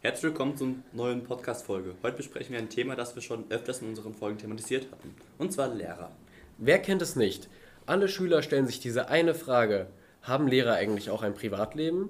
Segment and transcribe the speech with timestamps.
[0.00, 1.94] Herzlich willkommen zur neuen Podcast-Folge.
[2.02, 5.14] Heute besprechen wir ein Thema, das wir schon öfters in unseren Folgen thematisiert hatten.
[5.38, 6.10] Und zwar Lehrer.
[6.58, 7.48] Wer kennt es nicht?
[7.86, 9.86] Alle Schüler stellen sich diese eine Frage.
[10.22, 12.08] Haben Lehrer eigentlich auch ein Privatleben?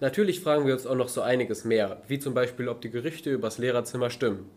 [0.00, 3.30] Natürlich fragen wir uns auch noch so einiges mehr, wie zum Beispiel, ob die Gerüchte
[3.30, 4.48] übers Lehrerzimmer stimmen.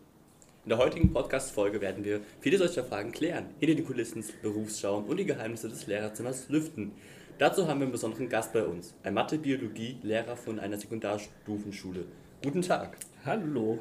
[0.64, 4.78] In der heutigen Podcast-Folge werden wir viele solcher Fragen klären, hinter die Kulissen des Berufs
[4.78, 6.92] schauen und die Geheimnisse des Lehrerzimmers lüften.
[7.38, 12.04] Dazu haben wir einen besonderen Gast bei uns, ein Mathe-Biologie-Lehrer von einer Sekundarstufenschule.
[12.44, 12.98] Guten Tag.
[13.24, 13.78] Hallo.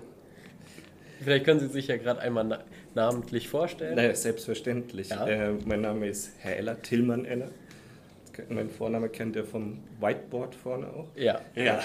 [1.21, 2.63] Vielleicht können Sie sich ja gerade einmal na
[2.95, 3.95] namentlich vorstellen.
[3.95, 5.09] Naja, selbstverständlich.
[5.09, 5.27] Ja?
[5.27, 7.49] Äh, mein Name ist Herr Eller, Tillmann Eller.
[8.49, 11.07] Mein Vorname kennt ihr vom Whiteboard vorne auch.
[11.15, 11.39] Ja.
[11.55, 11.81] Ja.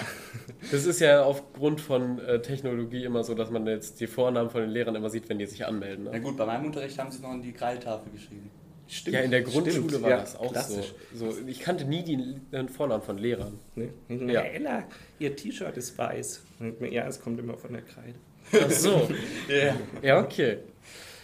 [0.71, 4.61] Das ist ja aufgrund von äh, Technologie immer so, dass man jetzt die Vornamen von
[4.61, 6.05] den Lehrern immer sieht, wenn die sich anmelden.
[6.05, 6.21] Na Ne?
[6.21, 8.49] gut, bei meinem Unterricht haben sie noch an die Kreidetafel geschrieben.
[8.87, 9.15] Stimmt.
[9.15, 10.01] Ja, in der Grundschule stimmt.
[10.03, 10.93] war ja, das auch klassisch.
[11.13, 11.31] so.
[11.31, 11.37] so.
[11.47, 13.59] Ich kannte nie die, den Vornamen von Lehrern.
[13.75, 13.89] Ne?
[14.09, 14.41] Ja.
[14.41, 14.83] Eller,
[15.17, 16.43] Ihr T-Shirt ist weiß.
[16.91, 18.15] Ja, es kommt immer von der Kreide.
[18.53, 19.07] Ach so.
[19.49, 19.75] Ja.
[20.03, 20.59] Ja, okay.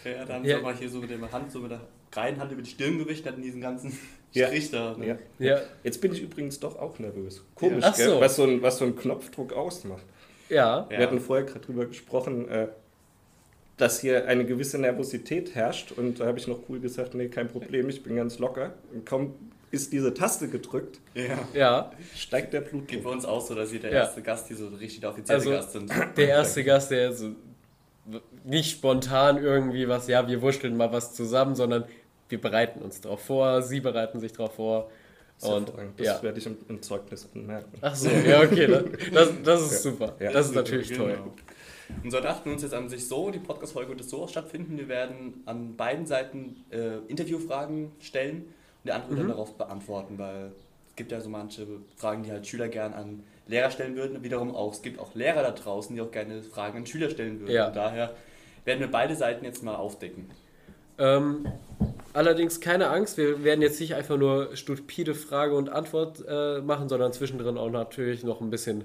[0.04, 0.56] Ja, dann Ja.
[0.56, 0.62] ja.
[0.62, 3.42] mal hier so mit der Hand, so mit der Kreidenhand über die Stirn gewischt, hatten
[3.42, 3.96] diesen ganzen
[4.32, 4.46] Ja.
[4.48, 4.96] Strich da.
[4.96, 5.06] Ne?
[5.06, 5.16] Ja.
[5.38, 7.42] Ja, Jetzt bin ich übrigens doch auch nervös.
[7.54, 8.08] Komisch, Ach gell?
[8.10, 8.20] so.
[8.20, 10.02] Was, so ein, was so ein Knopfdruck ausmacht.
[10.48, 10.86] ja.
[10.90, 10.98] Ja.
[10.98, 12.68] Wir hatten vorher gerade drüber gesprochen, äh,
[13.76, 15.92] dass hier eine gewisse Nervosität herrscht.
[15.92, 18.72] Und da habe ich noch cool gesagt, nee, kein Problem, ich bin ganz locker.
[18.92, 19.34] Und kaum
[19.70, 21.38] ist diese Taste gedrückt, ja.
[21.54, 21.92] ja.
[22.14, 23.02] steigt der Geht Blutdruck.
[23.04, 23.96] bei uns auch so, dass sie der Ja.
[24.00, 25.90] erste Gast hier so richtig der offizielle Also- Gast sind.
[26.16, 27.30] Der erste Gast, der so
[28.44, 31.84] nicht spontan irgendwie was, ja, wir wurschteln mal was zusammen, sondern
[32.32, 34.90] wir bereiten uns drauf vor, sie bereiten sich drauf vor.
[35.42, 36.22] Und das ja.
[36.22, 37.76] werde ich im, im Zeugnis anmerken.
[37.80, 39.90] Ach so, ja, okay, das, das, das ist Ja.
[39.90, 40.14] super.
[40.18, 40.32] Ja.
[40.32, 41.12] Das ist natürlich toll.
[41.12, 41.34] Genau.
[42.02, 44.88] Und so dachten wir uns jetzt an sich so, die Podcast-Folge wird so stattfinden, wir
[44.88, 50.52] werden an beiden Seiten äh, Interviewfragen stellen und der andere dann darauf beantworten, weil
[50.88, 54.22] es gibt ja so manche Fragen, die halt Schüler gern an Lehrer stellen würden und
[54.22, 57.40] wiederum auch, es gibt auch Lehrer da draußen, die auch gerne Fragen an Schüler stellen
[57.40, 57.52] würden.
[57.52, 57.66] Ja.
[57.68, 58.14] Und daher
[58.64, 60.30] werden wir beide Seiten jetzt mal aufdecken.
[60.98, 61.46] Ähm,
[62.14, 66.88] allerdings keine Angst, wir werden jetzt nicht einfach nur stupide Frage und Antwort äh, machen,
[66.88, 68.84] sondern zwischendrin auch natürlich noch ein bisschen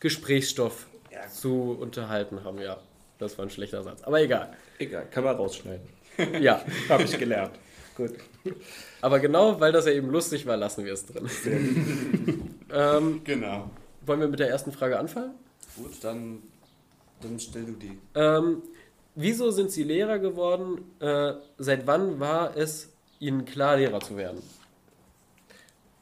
[0.00, 1.28] Gesprächsstoff Ja.
[1.28, 2.58] zu unterhalten haben.
[2.60, 2.78] Ja,
[3.18, 4.52] das war ein schlechter Satz, aber egal.
[4.78, 5.86] Egal, kann man rausschneiden.
[6.40, 7.52] Ja, Habe ich gelernt.
[7.96, 8.10] Gut.
[9.00, 11.28] aber genau, weil das ja eben lustig war, lassen wir es drin.
[12.72, 13.70] ähm, Genau.
[14.06, 15.32] wollen wir mit der ersten Frage anfangen?
[15.76, 16.42] Gut, dann,
[17.20, 17.98] dann stell du die.
[18.14, 18.62] Ähm,
[19.18, 20.78] wieso sind Sie Lehrer geworden?
[21.00, 24.40] Äh, seit wann war es Ihnen klar, Lehrer zu werden?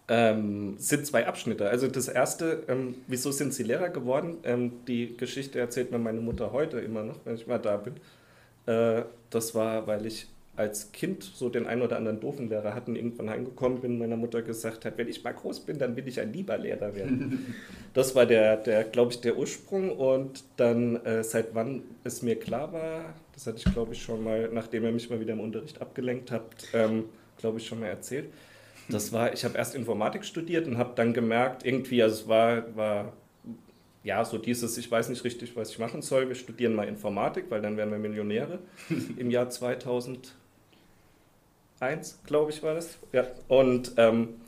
[0.09, 1.69] Ähm, sind zwei Abschnitte.
[1.69, 4.37] Also das erste, ähm, wieso sind Sie Lehrer geworden?
[4.44, 7.94] Ähm, die Geschichte erzählt mir meine Mutter heute immer noch, wenn ich mal da bin.
[8.66, 12.97] Äh, das war, weil ich als Kind so den einen oder anderen doofen Lehrer hatten,
[12.97, 16.19] irgendwann heimgekommen bin, meiner Mutter gesagt hat, wenn ich mal groß bin, dann will ich
[16.21, 17.55] ein lieber Lehrer werden.
[17.94, 19.91] das war der, der glaube ich, der Ursprung.
[19.91, 24.25] Und dann, äh, seit wann es mir klar war, das hatte ich, glaube ich, schon
[24.25, 27.05] mal, nachdem ihr mich mal wieder im Unterricht abgelenkt habt, ähm,
[27.37, 28.27] glaube ich, schon mal erzählt.
[28.89, 32.77] Das war, ich habe erst Informatik studiert und habe dann gemerkt, irgendwie, also es war,
[32.77, 33.12] war
[34.05, 37.47] ja so dieses, ich weiß nicht richtig, was ich machen soll, wir studieren mal Informatik,
[37.49, 38.61] weil dann wären wir Millionäre
[39.16, 39.50] im Jahr
[41.78, 42.98] 2001, glaube ich, war das.
[43.12, 44.41] Ja, und ähm,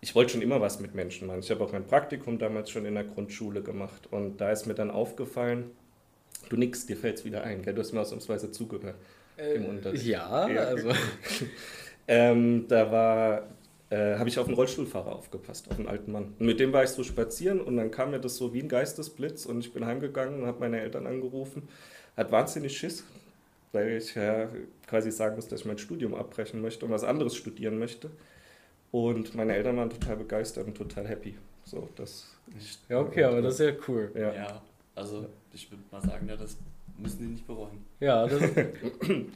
[0.00, 1.40] ich wollte schon immer was mit Menschen machen.
[1.40, 4.74] Ich habe auch mein Praktikum damals schon in der Grundschule gemacht und da ist mir
[4.74, 5.70] dann aufgefallen,
[6.48, 7.74] du nix, dir fällt es wieder ein, gell?
[7.74, 8.94] du hast mir ausnahmsweise zugehört
[9.36, 10.04] im Unterricht.
[10.06, 10.62] Ja, Ja.
[10.62, 10.90] also.
[12.08, 13.48] Ähm, da war,
[13.90, 16.34] äh, habe ich auf einen Rollstuhlfahrer aufgepasst, auf einen alten Mann.
[16.38, 18.68] Und mit dem war ich so spazieren und dann kam mir das so wie ein
[18.68, 21.68] Geistesblitz und ich bin heimgegangen und habe meine Eltern angerufen.
[22.16, 23.02] Hat wahnsinnig Schiss,
[23.76, 24.48] weil ich ja
[24.86, 28.10] quasi sagen muss, dass ich mein Studium abbrechen möchte und was anderes studieren möchte.
[28.90, 31.36] Und meine Eltern waren total begeistert und total happy.
[31.64, 32.26] So, das,
[32.88, 34.10] Ja, okay, aber das ist ja cool.
[34.14, 34.32] ja.
[34.34, 34.62] Ja.
[34.94, 36.56] also ich würde mal sagen, ja, das
[36.98, 37.84] müssen die nicht bereuen.
[38.00, 38.40] Ja, das,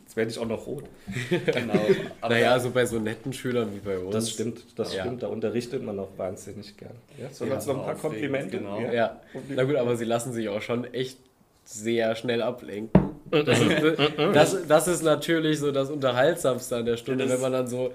[0.00, 0.84] Jetzt werde ich auch noch rot.
[1.46, 1.74] Genau.
[2.22, 4.12] Aber naja, also bei so netten Schülern wie bei uns.
[4.12, 5.02] Das stimmt, das Ja.
[5.02, 5.22] stimmt.
[5.22, 6.94] Da unterrichtet man auch wahnsinnig gern.
[7.20, 8.58] Ja, soll Ja, uns noch ein paar Komplimente?
[8.58, 8.80] genau.
[8.80, 11.18] Ja, na gut, aber sie lassen sich auch schon echt
[11.64, 13.09] sehr schnell ablenken.
[13.30, 13.98] Das ist,
[14.34, 17.92] das, das ist natürlich so das Unterhaltsamste an der Stunde, Ja, wenn man dann so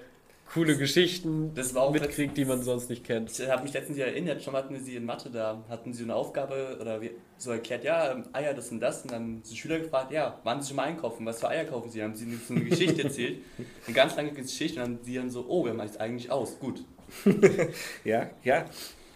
[0.53, 3.31] coole Geschichten Das war auch mitkriegt, die man sonst nicht kennt.
[3.37, 6.03] Ich habe mich letztens ja erinnert, schon hatten wir sie in Mathe da, hatten sie
[6.03, 6.99] eine Aufgabe oder
[7.37, 9.01] so erklärt, ja, Eier, das und das.
[9.01, 11.25] Und dann haben die Schüler gefragt, ja, waren sie schon mal einkaufen?
[11.25, 11.99] Was für Eier kaufen sie?
[11.99, 13.39] Dann haben sie so eine Geschichte erzählt,
[13.85, 14.79] eine ganz lange Geschichte.
[14.81, 16.57] Und dann sie dann so, oh, wer macht es eigentlich aus?
[16.59, 16.83] Gut.
[18.03, 18.65] Ja, ja.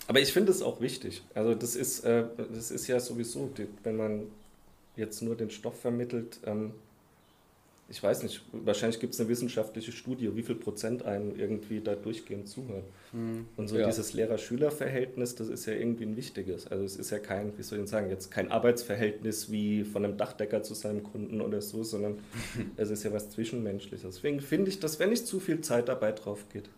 [0.07, 1.23] Aber ich finde es auch wichtig.
[1.33, 4.23] Also das ist, äh, das ist ja sowieso, die, wenn man
[4.99, 6.73] jetzt nur den Stoff vermittelt, ähm,
[7.91, 11.95] ich weiß nicht, wahrscheinlich gibt es eine wissenschaftliche Studie, wie viel Prozent einem irgendwie da
[11.95, 12.83] durchgehend zuhört.
[13.11, 13.47] Hm.
[13.57, 13.87] Und so Ja.
[13.87, 16.67] dieses Lehrer-Schüler-Verhältnis, das ist ja irgendwie ein wichtiges.
[16.67, 20.17] Also es ist ja kein, wie soll ich sagen, jetzt kein Arbeitsverhältnis wie von einem
[20.17, 22.19] Dachdecker zu seinem Kunden oder so, sondern
[22.77, 24.03] es ist ja was Zwischenmenschliches.
[24.17, 26.69] Deswegen finde ich, dass wenn nicht zu viel Zeit dabei drauf geht,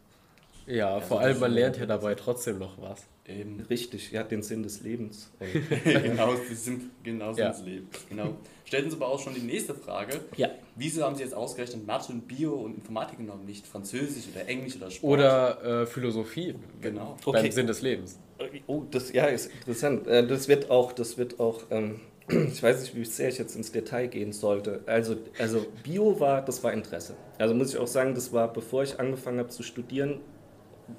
[0.68, 3.04] Ja, Ja, vor allem man lernt ja dabei trotzdem noch was.
[3.28, 3.62] Eben.
[3.70, 5.32] richtig, ja, den Sinn des Lebens.
[5.86, 7.50] Genau, sie sind genau so Ja.
[7.50, 7.88] ins Leben.
[8.10, 8.36] Genau.
[8.66, 10.20] Stellten Sie aber auch schon die nächste Frage.
[10.36, 10.50] Ja.
[10.76, 14.76] Wieso haben Sie jetzt ausgerechnet Mathe und Bio und Informatik genommen, nicht Französisch oder Englisch
[14.76, 15.14] oder Sport?
[15.14, 16.56] Oder äh, Philosophie.
[16.82, 17.16] Genau.
[17.24, 17.52] Beim Okay.
[17.52, 18.20] Sinn des Lebens.
[18.68, 20.08] Oh, das ja ist interessant.
[20.08, 23.56] Äh, Das wird auch, das wird auch, ähm, ich weiß nicht, wie sehr ich jetzt
[23.56, 24.82] ins Detail gehen sollte.
[24.88, 27.16] Also, also Bio war, das war Interesse.
[27.38, 30.20] Also muss ich auch sagen, das war, bevor ich angefangen habe zu studieren,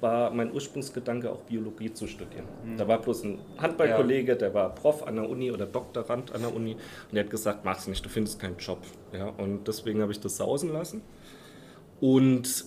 [0.01, 2.45] war mein Ursprungsgedanke auch Biologie zu studieren.
[2.77, 6.53] Da war bloß ein Handballkollege, der war Prof an der Uni oder Doktorand an der
[6.55, 8.79] Uni und der hat gesagt, mach's nicht, du findest keinen Job.
[9.11, 11.01] Ja, und deswegen habe ich das sausen lassen.
[12.01, 12.65] Und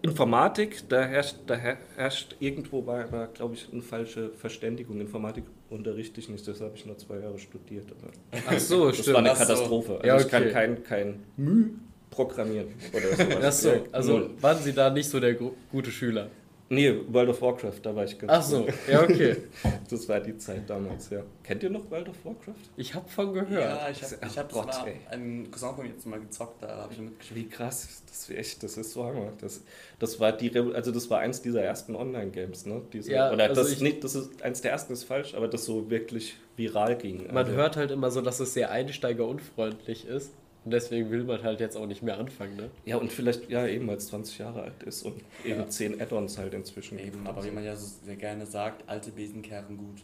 [0.00, 5.00] Informatik, da herrscht, da her- herrscht irgendwo, war, glaube ich, eine falsche Verständigung.
[5.00, 7.86] Informatik unterrichte ich nicht, das habe ich nur zwei Jahre studiert.
[7.90, 9.14] Aber Ach so, das stimmt.
[9.16, 9.30] war eine.
[9.34, 9.94] Katastrophe.
[9.96, 10.52] Also Ja, ich kann okay.
[10.52, 11.70] kein, kein Müh
[12.10, 13.44] programmieren oder sowas.
[13.44, 14.30] Ach so, also null.
[14.40, 16.28] waren Sie da nicht so der gute Schüler?
[16.70, 18.74] Nee, World of Warcraft, da war ich ganz Ach so, gut.
[18.90, 19.36] ja, okay.
[19.88, 21.22] Das war die Zeit damals, ja.
[21.42, 22.52] Kennt ihr noch World of Warcraft?
[22.76, 23.50] Ich habe von gehört.
[23.50, 24.96] Ja, ich habe Ach ich hab das Gott, mal, ey.
[25.10, 27.40] ein Cousin von mir jetzt mal gezockt, da habe ich mitgespielt.
[27.40, 29.32] Wie krass, das ist echt, das ist so hammer.
[29.40, 29.62] Das,
[29.98, 32.82] das war die, also das war eins dieser ersten Online-Games, ne?
[32.92, 35.48] Diese, Ja, oder also das ich- nicht, das ist eins der ersten ist falsch, aber
[35.48, 37.28] das so wirklich viral ging.
[37.28, 40.32] Man Also- hört halt immer so, dass es sehr einsteigerunfreundlich ist.
[40.68, 42.68] Und deswegen will man halt jetzt auch nicht mehr anfangen, ne?
[42.84, 45.66] Ja, und vielleicht, ja, eben, weil es 20 Jahre alt ist und eben Ja.
[45.66, 46.98] 10 Add-ons halt inzwischen.
[46.98, 47.26] Eben, gibt.
[47.26, 50.02] aber wie man ja so sehr gerne sagt, alte Besen kehren gut.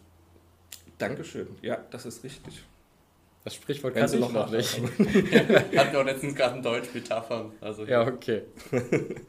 [0.97, 1.49] Dankeschön.
[1.61, 2.65] Ja, das ist richtig.
[3.45, 4.79] Das Sprichwort Wenn kann Sie ich noch noch nicht.
[5.77, 7.53] Hatten wir auch letztens gerade in Deutsch Metaphern.
[7.61, 8.45] Also Ja, okay.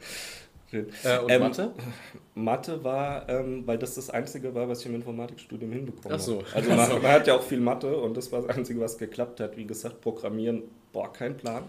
[0.70, 0.88] Schön.
[1.04, 1.72] Äh, und Ähm, Mathe?
[2.34, 6.38] Mathe war, ähm, weil das das Einzige war, was ich im Informatikstudium hinbekommen Ach so.
[6.42, 6.54] habe.
[6.54, 9.40] Also man, man hat ja auch viel Mathe und das war das Einzige, was geklappt
[9.40, 9.56] hat.
[9.56, 11.64] Wie gesagt, Programmieren, boah, kein Plan.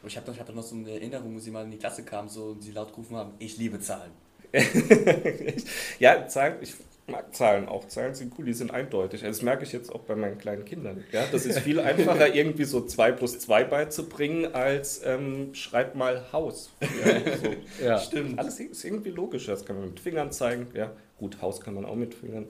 [0.00, 2.04] Aber ich habe hab doch noch so eine Erinnerung, wo sie mal in die Klasse
[2.04, 4.10] kamen so, und sie laut gerufen haben, ich liebe Zahlen.
[5.98, 6.74] ja, Zahlen, ich
[7.12, 7.86] mag Zahlen auch.
[7.86, 9.22] Zahlen sind cool, die sind eindeutig.
[9.22, 11.04] Also das merke ich jetzt auch bei meinen kleinen Kindern.
[11.12, 16.32] Ja, das ist viel einfacher, irgendwie so 2 plus 2 beizubringen, als ähm, schreib mal
[16.32, 16.70] Haus.
[16.80, 17.52] Ja, so.
[17.84, 17.98] Ja.
[17.98, 18.38] Stimmt.
[18.38, 19.52] Alles ist irgendwie logischer.
[19.52, 20.66] Das kann man mit Fingern zeigen.
[20.74, 22.46] Ja, gut, Haus kann man auch mit Fingern,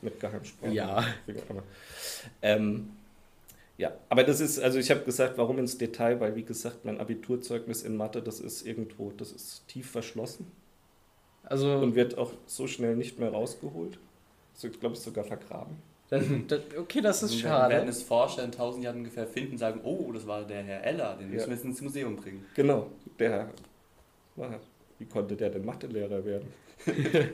[0.00, 0.72] mit Geheimsprache.
[0.72, 1.04] Ja.
[2.40, 2.90] Ähm,
[3.76, 6.98] ja, aber das ist, also ich habe gesagt, warum ins Detail, weil wie gesagt, mein
[6.98, 10.50] Abiturzeugnis in Mathe, das ist irgendwo, das ist tief verschlossen
[11.44, 13.98] Also, und wird auch so schnell nicht mehr rausgeholt.
[14.54, 15.76] So, ich glaube, es ist sogar vergraben.
[16.10, 17.88] das, das, okay, das ist Also wir werden schade.
[17.90, 21.16] es Forscher in tausend Jahren ungefähr finden und sagen, oh, das war der Herr Eller,
[21.16, 21.34] den Ja.
[21.36, 22.44] müssen wir jetzt ins Museum bringen.
[22.54, 22.88] Genau,
[23.18, 23.48] der,
[24.36, 24.60] war-
[24.98, 26.48] wie konnte der denn Mathelehrer werden?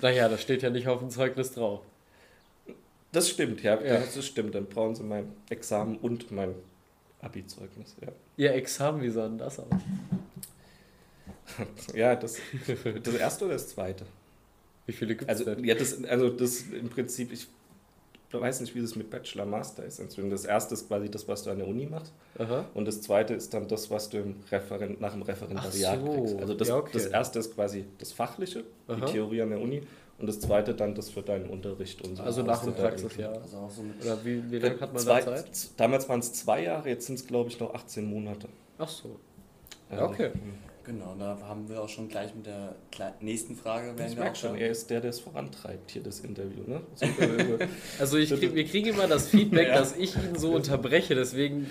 [0.00, 1.80] Naja, das steht ja nicht auf dem Zeugnis drauf.
[3.12, 3.98] Das stimmt, ja, Ja.
[3.98, 4.54] das stimmt.
[4.54, 6.54] Dann brauchen sie mein Examen und mein
[7.20, 7.96] Abi-Zeugnis.
[8.00, 8.08] Ja.
[8.36, 9.66] Ihr Examen, wie sah denn das aus?
[11.94, 12.36] Ja, das,
[13.02, 14.04] das erste oder das zweite?
[14.86, 15.64] Wie viele gibt es Also, denn?
[15.64, 17.46] ja, das, also das im Prinzip, ich
[18.30, 20.30] weiß nicht, wie das mit Bachelor, Master ist inzwischen.
[20.30, 22.12] Das erste ist quasi das, was du an der Uni machst.
[22.38, 22.64] Aha.
[22.74, 26.36] Und das zweite ist dann das, was du im Referen nach dem Referendariat so, kriegst.
[26.36, 26.90] Also das, ja, okay.
[26.92, 28.96] das erste ist quasi das Fachliche, Aha.
[28.96, 29.82] die Theorie an der Uni.
[30.18, 32.02] Und das zweite dann das für deinen Unterricht.
[32.02, 32.22] Und so.
[32.24, 33.40] Also nach dem Praxisjahr.
[33.40, 35.70] Also auch so Oder wie, wie lange hat man zwei, da Zeit?
[35.76, 38.48] Damals waren es zwei Jahre, jetzt sind es glaube ich noch 18 Monate.
[38.78, 39.20] Ach so.
[39.88, 40.30] Also, Okay.
[40.88, 42.74] Genau, da haben wir auch schon gleich mit der
[43.20, 43.88] nächsten Frage.
[43.88, 46.62] werden Ich wir merke auch schon, er ist der, der es vorantreibt, hier das Interview.
[46.66, 46.80] Ne?
[48.00, 49.74] Also, ich krieg, wir kriegen immer das Feedback, Ja.
[49.74, 51.66] dass ich ihn so unterbreche, deswegen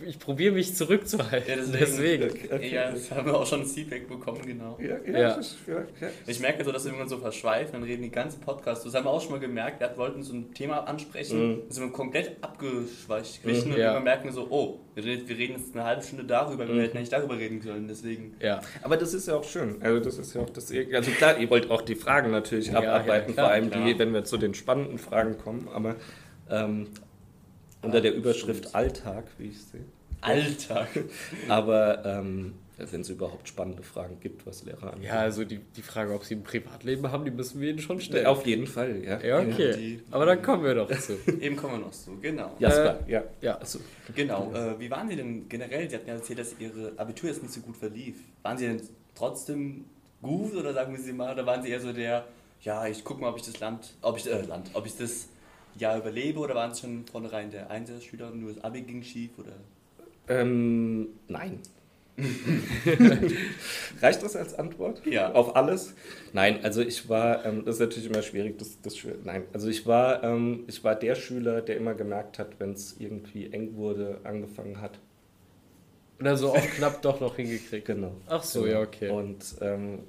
[0.00, 1.50] ich, ich probiere mich zurückzuhalten.
[1.50, 2.22] Ja, deswegen.
[2.30, 2.54] deswegen.
[2.54, 2.74] Okay.
[2.74, 4.78] Ja, das haben wir auch schon das Feedback bekommen, genau.
[4.80, 5.36] ja, ja, Ja.
[5.36, 6.08] das ist- ja, ja.
[6.26, 8.84] Ich merke so, dass wir irgendwann so verschweifen, dann reden die ganzen Podcasts.
[8.84, 9.80] Das haben wir auch schon mal gemerkt.
[9.80, 11.62] Wir wollten so ein Thema ansprechen, Mhm.
[11.68, 13.76] sind wir komplett abgeschweicht Mhm, und ja.
[13.76, 16.74] irgendwann merken wir so, oh, wir reden, wir reden jetzt eine halbe Stunde darüber, wir
[16.74, 16.80] Mhm.
[16.80, 17.86] hätten eigentlich darüber reden sollen.
[17.86, 18.34] Deswegen.
[18.40, 18.61] Ja.
[18.82, 19.82] Aber das ist ja auch schön.
[19.82, 20.72] Also das ist ja auch das.
[20.92, 23.84] Also klar, ihr wollt auch die Fragen natürlich Ja, abarbeiten, ja, klar, vor allem klar.
[23.84, 25.68] die, wenn wir zu den spannenden Fragen kommen.
[25.72, 25.96] Aber
[26.50, 26.88] ähm,
[27.82, 29.84] unter der Überschrift Alltag, wie ich sehe.
[30.20, 30.88] Alltag.
[31.48, 32.54] Aber ähm,
[32.90, 35.08] wenn es überhaupt spannende Fragen gibt, was Lehrer angeht.
[35.08, 38.00] Ja, also die, die Frage, ob sie ein Privatleben haben, die müssen wir ihnen schon
[38.00, 38.26] stellen.
[38.26, 39.20] Auf jeden Fall, ja.
[39.20, 39.76] Ja, okay.
[39.76, 41.12] Die- Aber dann kommen wir doch zu.
[41.40, 42.56] Eben kommen wir noch so, genau.
[42.58, 43.22] Jasper, ja.
[43.40, 43.56] Ja.
[43.58, 43.78] Also,
[44.16, 44.52] Genau.
[44.54, 45.88] Äh, wie waren Sie denn generell?
[45.88, 48.16] Sie hatten ja erzählt, dass Ihre Abitur jetzt nicht so gut verlief.
[48.42, 48.80] Waren Sie denn
[49.14, 49.84] trotzdem
[50.20, 52.26] gut oder sagen wir Sie mal, oder waren Sie eher so der,
[52.62, 55.28] ja, ich gucke mal, ob ich das Land, ob ich äh, Land, ob ich das
[55.78, 59.30] Jahr überlebe oder waren Sie schon vornherein der Einserschüler und nur das Abi ging schief
[59.38, 59.52] oder?
[60.28, 61.58] Ähm, nein.
[64.02, 65.02] Reicht das als Antwort?
[65.06, 65.32] Ja.
[65.32, 65.94] Auf alles?
[66.32, 69.86] Nein, also ich war, ähm, das ist natürlich immer schwierig, das, das nein, also ich
[69.86, 74.20] war, ähm, ich war der Schüler, der immer gemerkt hat, wenn es irgendwie eng wurde,
[74.24, 74.98] angefangen hat.
[76.18, 77.86] Dann so auch knapp doch noch hingekriegt.
[77.86, 78.12] Genau.
[78.28, 78.72] Ach so, Genau.
[78.74, 79.08] ja, okay.
[79.10, 80.00] Und ähm,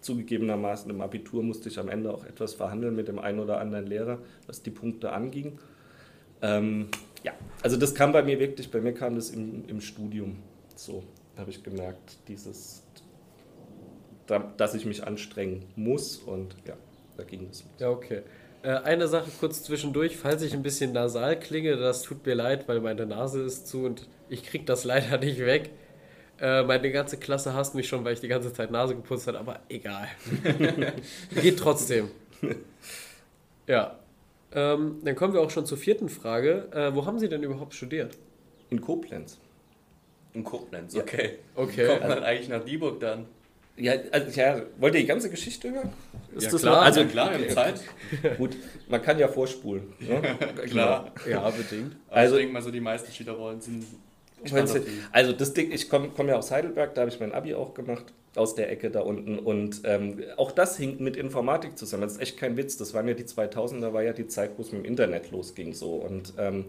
[0.00, 3.86] zugegebenermaßen im Abitur musste ich am Ende auch etwas verhandeln mit dem einen oder anderen
[3.86, 5.58] Lehrer, was die Punkte anging.
[6.40, 6.88] Ähm,
[7.22, 10.36] ja, also das kam bei mir wirklich, bei mir kam das im, im Studium.
[10.74, 11.02] So
[11.36, 12.82] habe ich gemerkt, dieses,
[14.26, 16.74] da, dass ich mich anstrengen muss und ja,
[17.16, 17.70] da ging es los.
[17.78, 18.22] Ja, okay.
[18.62, 22.68] Äh, eine Sache kurz zwischendurch, falls ich ein bisschen nasal klinge, das tut mir leid,
[22.68, 25.70] weil meine Nase ist zu und ich krieg das leider nicht weg.
[26.40, 29.38] Äh, meine ganze Klasse hasst mich schon, weil ich die ganze Zeit Nase geputzt habe,
[29.38, 30.08] aber egal.
[31.40, 32.10] Geht trotzdem.
[33.66, 33.98] Ja.
[34.52, 36.68] Ähm, dann kommen wir auch schon zur vierten Frage.
[36.72, 38.16] Äh, wo haben Sie denn überhaupt studiert?
[38.70, 39.38] In Koblenz.
[40.36, 41.00] In Koblenz, Ja.
[41.02, 41.38] okay.
[41.54, 41.86] Okay.
[41.86, 43.24] Kommt man eigentlich nach Dieburg dann?
[43.78, 45.90] Ja, also, ja, wollt ihr die ganze Geschichte hören?
[46.34, 46.82] Ist Ja, das klar.
[46.82, 47.80] Also also klar, wir haben Zeit.
[48.38, 48.56] gut,
[48.88, 49.94] man kann ja vorspulen.
[49.98, 50.20] Ne?
[50.66, 51.12] Klar.
[51.28, 51.96] Ja, bedingt.
[52.08, 53.84] Aber Also- ich denke mal so, die meisten Schüler wollen sind.
[55.12, 57.72] Also das Ding, ich komme komm ja aus Heidelberg, da habe ich mein Abi auch
[57.74, 58.04] gemacht,
[58.36, 59.38] aus der Ecke da unten.
[59.38, 62.02] Und ähm, auch das hing mit Informatik zusammen.
[62.02, 62.76] Das ist echt kein Witz.
[62.76, 65.72] Das waren ja die 2000er, war ja die Zeit, wo es mit dem Internet losging
[65.72, 65.94] so.
[65.96, 66.66] Und ähm,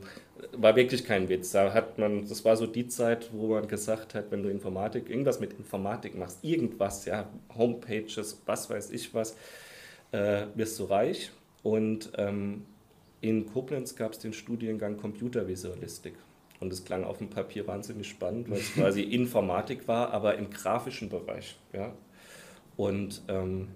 [0.53, 1.51] war wirklich kein Witz.
[1.51, 5.09] Da hat man, das war so die Zeit, wo man gesagt hat, wenn du Informatik,
[5.09, 9.35] irgendwas mit Informatik machst, irgendwas, ja, Homepages, was weiß ich was,
[10.11, 11.31] äh, wirst du reich.
[11.63, 12.65] Und ähm,
[13.21, 16.13] in Koblenz gab es den Studiengang Computervisualistik.
[16.59, 20.49] Und es klang auf dem Papier wahnsinnig spannend, weil es quasi Informatik war, aber im
[20.49, 21.55] grafischen Bereich.
[21.73, 21.93] Ja?
[22.75, 23.67] Und ähm,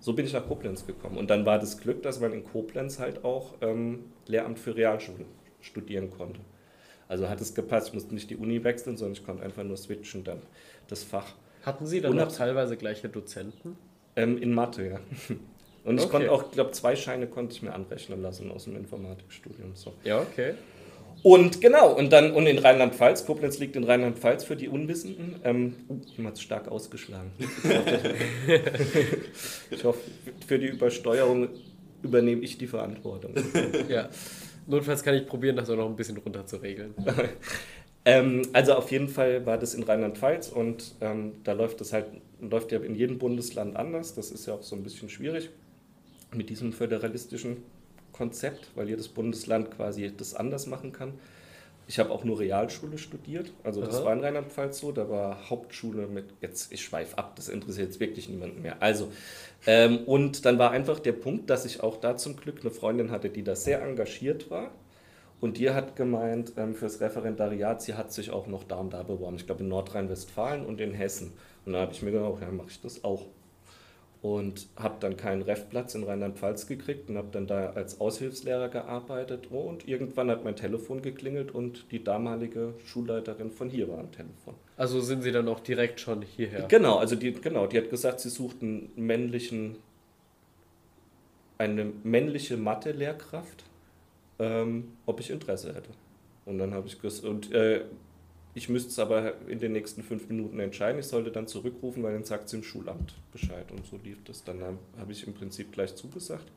[0.00, 1.16] so bin ich nach Koblenz gekommen.
[1.18, 5.24] Und dann war das Glück, dass man in Koblenz halt auch ähm, Lehramt für Realschule
[5.60, 6.40] studieren konnte.
[7.08, 7.88] Also hat es gepasst.
[7.88, 10.42] Ich musste nicht die Uni wechseln, sondern ich konnte einfach nur switchen dann
[10.88, 11.34] das Fach.
[11.64, 13.76] Hatten Sie dann noch Unab- teilweise gleiche Dozenten?
[14.16, 15.00] Ähm, in Mathe, ja.
[15.84, 16.10] Und ich Okay.
[16.10, 19.74] konnte auch, ich glaube, zwei Scheine konnte ich mir anrechnen lassen aus dem Informatikstudium.
[19.76, 19.92] So.
[20.02, 20.54] Ja, okay.
[21.26, 25.40] Und genau, und dann und in Rheinland-Pfalz, Koblenz liegt in Rheinland-Pfalz für die Unwissenden.
[25.42, 27.32] Ähm, uh, jemand stark ausgeschlagen.
[29.72, 29.98] ich hoffe,
[30.46, 31.48] für die Übersteuerung
[32.00, 33.34] übernehme ich die Verantwortung.
[33.88, 34.08] Ja.
[34.68, 36.94] Notfalls kann ich probieren, das auch noch ein bisschen runter zu regeln.
[38.08, 42.06] Ähm, also auf jeden Fall war das in Rheinland-Pfalz und ähm, da läuft das halt,
[42.40, 44.14] läuft ja in jedem Bundesland anders.
[44.14, 45.50] Das ist ja auch so ein bisschen schwierig
[46.32, 47.64] mit diesem föderalistischen
[48.16, 51.14] Konzept, weil jedes Bundesland quasi das anders machen kann.
[51.88, 54.06] Ich habe auch nur Realschule studiert, also das Aha.
[54.06, 58.00] war in Rheinland-Pfalz so, da war Hauptschule mit, jetzt ich schweife ab, das interessiert jetzt
[58.00, 58.82] wirklich niemanden mehr.
[58.82, 59.12] Also,
[59.68, 63.12] ähm, und dann war einfach der Punkt, dass ich auch da zum Glück eine Freundin
[63.12, 64.72] hatte, die da sehr engagiert war
[65.40, 69.02] und die hat gemeint, ähm, fürs Referendariat, sie hat sich auch noch da und da
[69.02, 69.36] beworben.
[69.36, 71.34] Ich glaube in Nordrhein-Westfalen und in Hessen.
[71.64, 73.26] Und da habe ich mir gedacht, ja, mache ich das auch.
[74.26, 79.52] Und habe dann keinen Refplatz in Rheinland-Pfalz gekriegt und habe dann da als Aushilfslehrer gearbeitet.
[79.52, 84.54] Und irgendwann hat mein Telefon geklingelt und die damalige Schulleiterin von hier war am Telefon.
[84.76, 86.66] Also sind Sie dann auch direkt schon hierher?
[86.66, 89.76] Genau, also die, genau, die hat gesagt, sie sucht einen männlichen,
[91.56, 93.62] eine männliche Mathe-Lehrkraft,
[94.40, 95.90] ähm, ob ich Interesse hätte.
[96.46, 97.82] Und dann habe ich gesagt, und äh,
[98.56, 100.98] ich müsste es aber in den nächsten fünf Minuten entscheiden.
[100.98, 103.70] Ich sollte dann zurückrufen, weil dann sagt sie im Schulamt Bescheid.
[103.70, 104.44] Und so lief das.
[104.44, 106.50] Dann habe ich im Prinzip gleich zugesagt.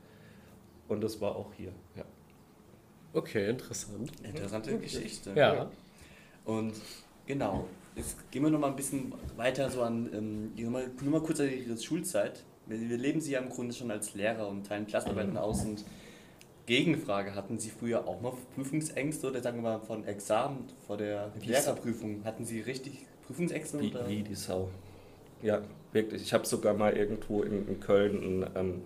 [0.88, 1.74] Und das war auch hier.
[1.98, 2.06] Ja.
[3.12, 4.13] Okay, interessant.
[4.24, 5.34] Interessante Geschichte.
[5.36, 5.70] Ja.
[6.46, 6.75] Und
[7.25, 11.12] genau, jetzt gehen wir noch mal ein bisschen weiter so an, ähm, nur, mal, nur
[11.12, 12.46] mal kurz an Ihre Schulzeit.
[12.65, 15.65] Wir, wir leben Sie ja im Grunde schon als Lehrer und teilen Klassenarbeiten aus.
[15.65, 15.84] Und
[16.70, 21.32] Gegenfrage, hatten Sie früher auch mal Prüfungsängste oder sagen wir mal von Examen vor der
[21.40, 22.22] Wie Lehrerprüfung?
[22.24, 23.82] Hatten Sie richtig Prüfungsängste?
[23.82, 24.08] Wie, oder?
[24.08, 24.70] wie die Sau.
[25.42, 25.62] Ja,
[25.94, 26.22] wirklich.
[26.22, 28.82] Ich habe sogar mal irgendwo in, in Köln einen, ähm,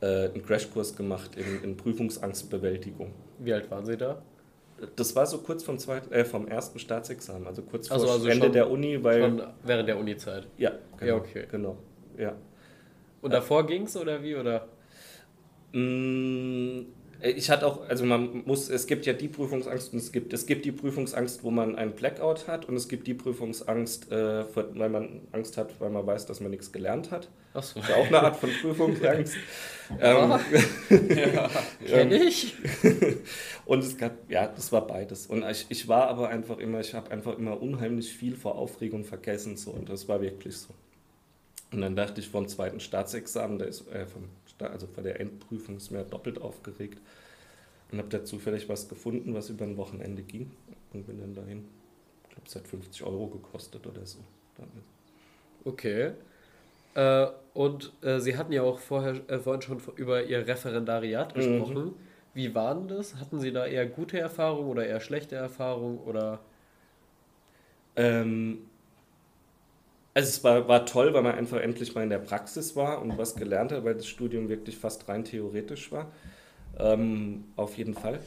[0.00, 3.12] äh, einen Crashkurs gemacht in, in Prüfungsangstbewältigung.
[3.38, 4.20] Wie alt waren Sie da?
[4.96, 8.26] Das war so kurz vom, zweiten, äh, vom ersten Staatsexamen, also kurz vor Also- also
[8.26, 9.20] Ende schon- der Uni, weil.
[9.22, 10.48] Schon während der Uni-Zeit.
[10.58, 11.46] ja, genau, Ja, okay.
[11.48, 11.76] genau.
[12.18, 12.34] Ja.
[13.20, 14.34] Und davor ging's oder wie?
[14.34, 14.66] Oder?
[15.72, 16.86] Mm,
[17.24, 20.44] Ich hatte auch, also man muss, es gibt ja die Prüfungsangst und es gibt, es
[20.46, 24.88] gibt die Prüfungsangst, wo man einen Blackout hat und es gibt die Prüfungsangst, äh, weil
[24.90, 27.30] man Angst hat, weil man weiß, dass man nichts gelernt hat.
[27.54, 27.80] Achso.
[27.80, 29.44] Das ist ja auch eine Art von Prüfungsangst.
[30.00, 30.40] ähm,
[31.86, 32.56] Kenn ich?
[33.66, 35.26] und es gab, ja, das war beides.
[35.26, 39.04] Und ich, ich war aber einfach immer, ich habe einfach immer unheimlich viel vor Aufregung
[39.04, 39.56] vergessen.
[39.56, 40.74] So, und das war wirklich so.
[41.72, 45.76] Und dann dachte ich vom zweiten Staatsexamen, der ist, äh, vom, also vor der Endprüfung
[45.76, 47.00] ist mir doppelt aufgeregt.
[47.90, 50.50] Und habe da zufällig was gefunden, was über ein Wochenende ging.
[50.92, 51.64] Und bin dann dahin.
[52.24, 54.18] Ich glaube, es hat 50 Euro gekostet oder so.
[55.64, 56.12] Okay.
[56.94, 61.84] Äh, und äh, Sie hatten ja auch vorher äh, vorhin schon über Ihr Referendariat gesprochen.
[61.84, 61.94] Mhm.
[62.34, 63.16] Wie war denn das?
[63.16, 66.40] Hatten Sie da eher gute Erfahrungen oder eher schlechte Erfahrungen oder?
[67.94, 68.70] Ähm,
[70.14, 73.16] also es war, war toll, weil man einfach endlich mal in der Praxis war und
[73.16, 76.10] was gelernt hat, weil das Studium wirklich fast rein theoretisch war.
[76.78, 78.20] Ähm, auf jeden Fall.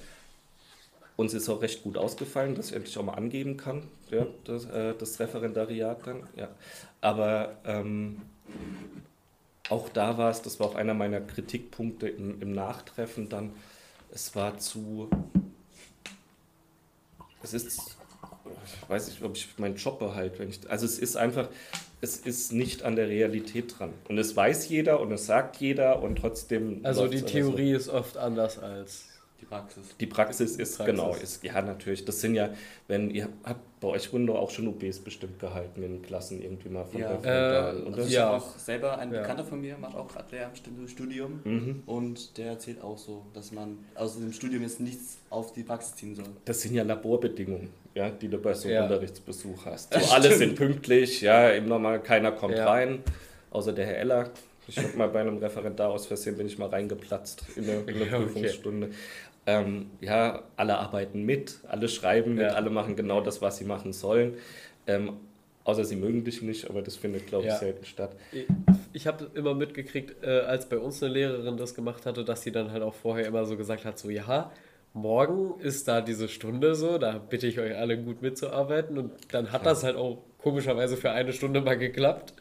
[1.16, 4.66] Uns ist auch recht gut ausgefallen, dass ich endlich auch mal angeben kann, ja, das,
[4.66, 6.24] äh, das Referendariat dann.
[6.36, 6.50] Ja.
[7.00, 8.22] Aber ähm,
[9.70, 13.54] auch da war es, das war auch einer meiner Kritikpunkte im, im Nachtreffen dann,
[14.12, 15.10] es war zu,
[17.44, 17.95] es ist,
[18.66, 21.50] ich weiß nicht, ob ich meinen Job behalte, wenn ich, also es ist einfach,
[22.02, 23.94] es ist nicht an der Realität dran.
[24.08, 26.82] Und es weiß jeder und es sagt jeder und trotzdem.
[26.84, 27.78] Also die Theorie so.
[27.78, 29.06] ist oft anders als
[29.42, 29.84] die Praxis.
[30.00, 30.96] Die Praxis ist, Praxis.
[30.96, 32.06] genau, ist, ja natürlich.
[32.06, 32.50] Das sind ja,
[32.88, 36.70] wenn ihr habt bei euch wurden doch auch schon UBs bestimmt gehalten in Klassen irgendwie
[36.70, 37.72] mal von ja.
[37.72, 38.36] Äh, und das ja.
[38.36, 39.22] auch selber ein ja.
[39.22, 41.84] Bekannter von mir macht auch gerade Lehramtsstudium mhm.
[41.86, 45.96] und der erzählt auch so, dass man aus dem Studium jetzt nichts auf die Praxis
[45.96, 46.26] ziehen soll.
[46.46, 48.84] Das sind ja Laborbedingungen, ja, die du bei so einem ja.
[48.86, 49.94] Unterrichtsbesuch hast.
[49.94, 53.04] So, alle sind pünktlich, ja, im Normal keiner kommt rein,
[53.52, 54.32] außer der Herr Eller.
[54.68, 58.02] Ich habe mal bei einem Referendar aus Versehen bin ich mal reingeplatzt in eine, in
[58.02, 58.88] eine Prüfungsstunde.
[58.88, 58.96] Okay.
[59.48, 62.54] Ähm, ja, alle arbeiten mit, alle schreiben mit, ja.
[62.54, 64.36] alle machen genau das, was sie machen sollen.
[64.88, 65.18] Ähm,
[65.64, 67.58] außer sie mögen dich nicht, aber das findet, glaube ich, ja.
[67.58, 68.16] selten statt.
[68.32, 68.48] Ich,
[68.94, 72.52] ich habe immer mitgekriegt, äh, als bei uns eine Lehrerin das gemacht hatte, dass sie
[72.52, 74.52] dann halt auch vorher immer so gesagt hat, so ja,
[74.94, 79.52] morgen ist da diese Stunde so, da bitte ich euch alle gut mitzuarbeiten und dann
[79.52, 82.34] hat das halt auch komischerweise für eine Stunde mal geklappt.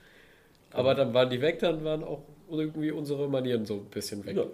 [0.71, 4.37] Aber dann waren die weg, dann waren auch irgendwie unsere Manieren so ein bisschen weg.
[4.37, 4.45] Ja.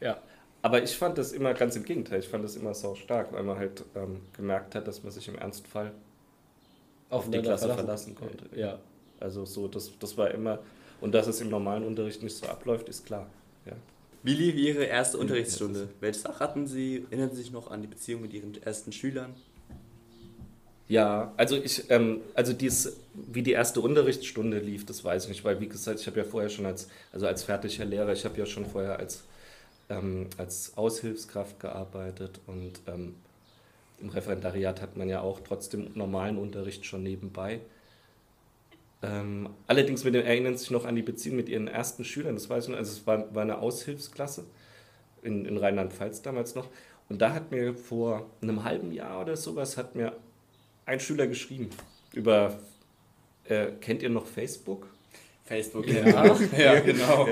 [0.00, 0.18] ja.
[0.62, 2.20] Aber ich fand das immer ganz im Gegenteil.
[2.20, 5.28] Ich fand das immer so stark, weil man halt ähm, gemerkt hat, dass man sich
[5.28, 5.92] im Ernstfall
[7.10, 8.58] auf die Klasse verlassen, verlassen konnte.
[8.58, 8.78] Ja.
[9.20, 10.58] Also so, das, das war immer,
[11.00, 13.26] und dass es im normalen Unterricht nicht so abläuft, ist klar.
[13.66, 13.72] Ja.
[14.22, 15.88] Wie lief Ihre erste Unterrichtsstunde?
[16.00, 17.06] Welches Fach hatten Sie?
[17.10, 19.34] Erinnern Sie sich noch an die Beziehung mit Ihren ersten Schülern?
[20.88, 25.44] Ja, also ich, ähm, also dies, wie die erste Unterrichtsstunde lief, das weiß ich nicht,
[25.44, 28.38] weil wie gesagt, ich habe ja vorher schon als, also als fertiger Lehrer, ich habe
[28.38, 29.22] ja schon vorher als
[29.88, 33.14] ähm, als Aushilfskraft gearbeitet und ähm,
[34.00, 37.60] im Referendariat hat man ja auch trotzdem normalen Unterricht schon nebenbei.
[39.02, 42.50] Ähm, allerdings mit dem erinnern sich noch an die Beziehung mit ihren ersten Schülern, das
[42.50, 44.44] weiß ich noch, also es war, war eine Aushilfsklasse
[45.22, 46.68] in, in Rheinland-Pfalz damals noch.
[47.08, 50.16] Und da hat mir vor einem halben Jahr oder sowas, hat mir
[50.84, 51.70] ein Schüler geschrieben
[52.12, 52.58] über,
[53.44, 54.88] äh, kennt ihr noch Facebook?
[55.48, 56.36] Facebook, ja.
[56.58, 57.26] ja, genau.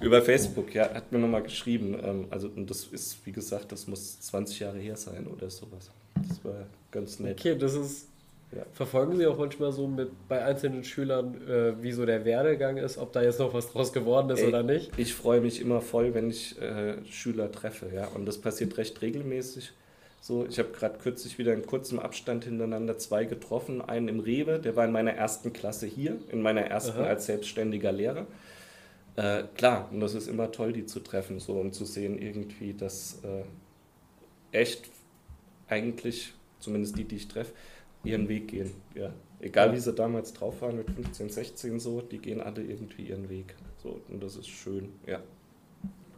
[0.00, 1.96] Über Facebook, ja, hat mir nochmal geschrieben.
[2.02, 5.90] Ähm, also, und das ist, wie gesagt, das muss 20 Jahre her sein oder sowas.
[6.28, 7.38] Das war ganz nett.
[7.38, 8.08] Okay, das ist.
[8.52, 8.64] Ja.
[8.72, 12.98] Verfolgen Sie auch manchmal so mit bei einzelnen Schülern, äh, wie so der Werdegang ist,
[12.98, 14.90] ob da jetzt noch was draus geworden ist Ey, oder nicht?
[14.96, 18.08] Ich freue mich immer voll, wenn ich äh, Schüler treffe, ja.
[18.08, 19.70] Und das passiert recht regelmäßig.
[20.20, 23.80] So, ich habe gerade kürzlich wieder in kurzem Abstand hintereinander zwei getroffen.
[23.80, 27.06] Einen im Rewe, der war in meiner ersten Klasse hier, in meiner ersten Aha.
[27.06, 28.26] als selbstständiger Lehrer.
[29.16, 32.74] Äh, klar, und das ist immer toll, die zu treffen, so und zu sehen irgendwie,
[32.74, 33.44] dass äh,
[34.56, 34.90] echt
[35.68, 37.52] eigentlich, zumindest die, die ich treffe,
[38.04, 38.72] ihren Weg gehen.
[38.94, 39.12] Ja.
[39.40, 43.30] Egal wie sie damals drauf waren mit 15, 16 so, die gehen alle irgendwie ihren
[43.30, 43.54] Weg.
[43.82, 45.20] So, und das ist schön, ja.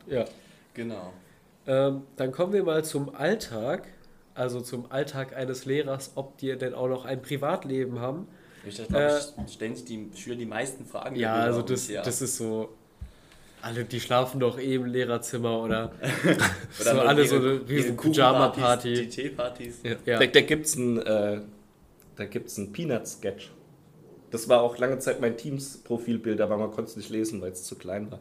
[0.09, 0.25] Ja.
[0.75, 1.13] Genau.
[1.67, 3.89] Ähm, dann kommen wir mal zum Alltag,
[4.35, 8.27] also zum Alltag eines Lehrers, ob die denn auch noch ein Privatleben haben.
[8.67, 11.17] Ich glaube, äh, stellen sich die Schüler die meisten Fragen.
[11.17, 12.03] Ja, also das, ja.
[12.03, 12.71] das ist so,
[13.63, 15.93] alle, die schlafen doch eh im Lehrerzimmer oder,
[16.81, 18.95] oder so alle ihre, so eine riesen Pyjama-Party.
[18.95, 19.81] Die Teepartys.
[19.83, 19.91] Ja.
[20.05, 20.19] ja.
[20.19, 21.41] Da, da gibt es ein, äh,
[22.19, 23.51] ein Peanut-Sketch.
[24.31, 27.65] Das war auch lange Zeit mein Teams-Profilbild, aber man konnte es nicht lesen, weil es
[27.65, 28.21] zu klein war.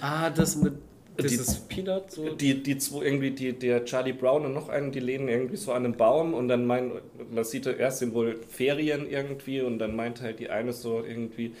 [0.00, 0.74] ah, das mit
[1.20, 2.30] dieses Peanut so?
[2.34, 5.72] Die, die zwei irgendwie, die, der Charlie Brown und noch einen, die lehnen irgendwie so
[5.72, 6.92] an einem Baum und dann meint,
[7.30, 11.54] man sieht erst sind wohl Ferien irgendwie und dann meint halt die eine so irgendwie,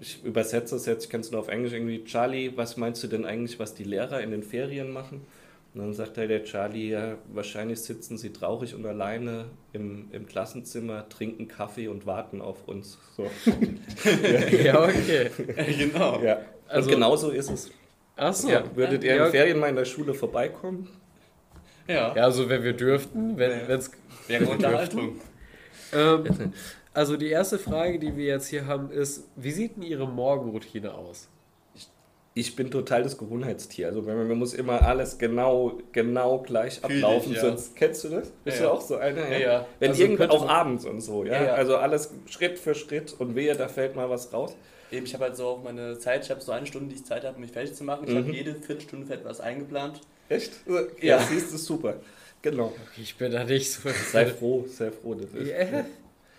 [0.00, 3.06] ich übersetze das jetzt, ich kann es nur auf Englisch irgendwie, Charlie, was meinst du
[3.06, 5.22] denn eigentlich, was die Lehrer in den Ferien machen?
[5.74, 10.26] Und dann sagt halt der Charlie, ja, wahrscheinlich sitzen sie traurig und alleine im, im
[10.26, 12.98] Klassenzimmer, trinken Kaffee und warten auf uns.
[13.16, 13.24] So.
[14.22, 14.62] ja.
[14.62, 15.30] ja, okay.
[15.76, 16.22] genau.
[16.22, 16.38] Ja.
[16.68, 17.70] Also, und genau so ist es.
[18.16, 18.48] Achso.
[18.48, 20.88] Ja, würdet ihr ja, in Ferien mal in der Schule vorbeikommen?
[21.88, 22.14] Ja.
[22.14, 23.90] Ja, also wenn wir dürften, wenn es
[24.28, 25.20] wäre Unterhaltung.
[25.92, 26.52] ähm,
[26.94, 30.94] also die erste Frage, die wir jetzt hier haben, ist, wie sieht denn Ihre Morgenroutine
[30.94, 31.28] aus?
[31.74, 31.88] Ich
[32.34, 33.88] Ich bin total das Gewohnheitstier.
[33.88, 37.34] Also man, man muss immer alles genau, genau gleich ablaufen.
[37.34, 37.40] ja.
[37.40, 38.30] Sonst kennst du das?
[38.44, 38.74] Bist Ja, du ja.
[38.74, 39.28] auch so einer?
[39.30, 39.66] Ja, ja.
[39.80, 41.34] Wenn Also irgend könnte auch abends und so, ja?
[41.34, 41.54] Ja, ja.
[41.54, 44.56] Also alles Schritt für Schritt und wehe, da fällt mal was raus.
[44.94, 47.04] Eben, ich habe halt so auch meine Zeit, ich habe so eine Stunde, die ich
[47.04, 48.06] Zeit habe, mich fertig zu machen.
[48.06, 48.18] Ich Mhm.
[48.18, 50.00] habe jede Viertelstunde für etwas eingeplant.
[50.28, 50.52] Echt?
[50.66, 50.80] Ja.
[51.00, 51.96] Ja, siehst du, super.
[52.42, 52.72] Genau.
[52.96, 53.88] Ich bin da nicht so.
[54.12, 55.14] Sei froh, sei froh.
[55.14, 55.48] Das ist.
[55.50, 55.84] Ja,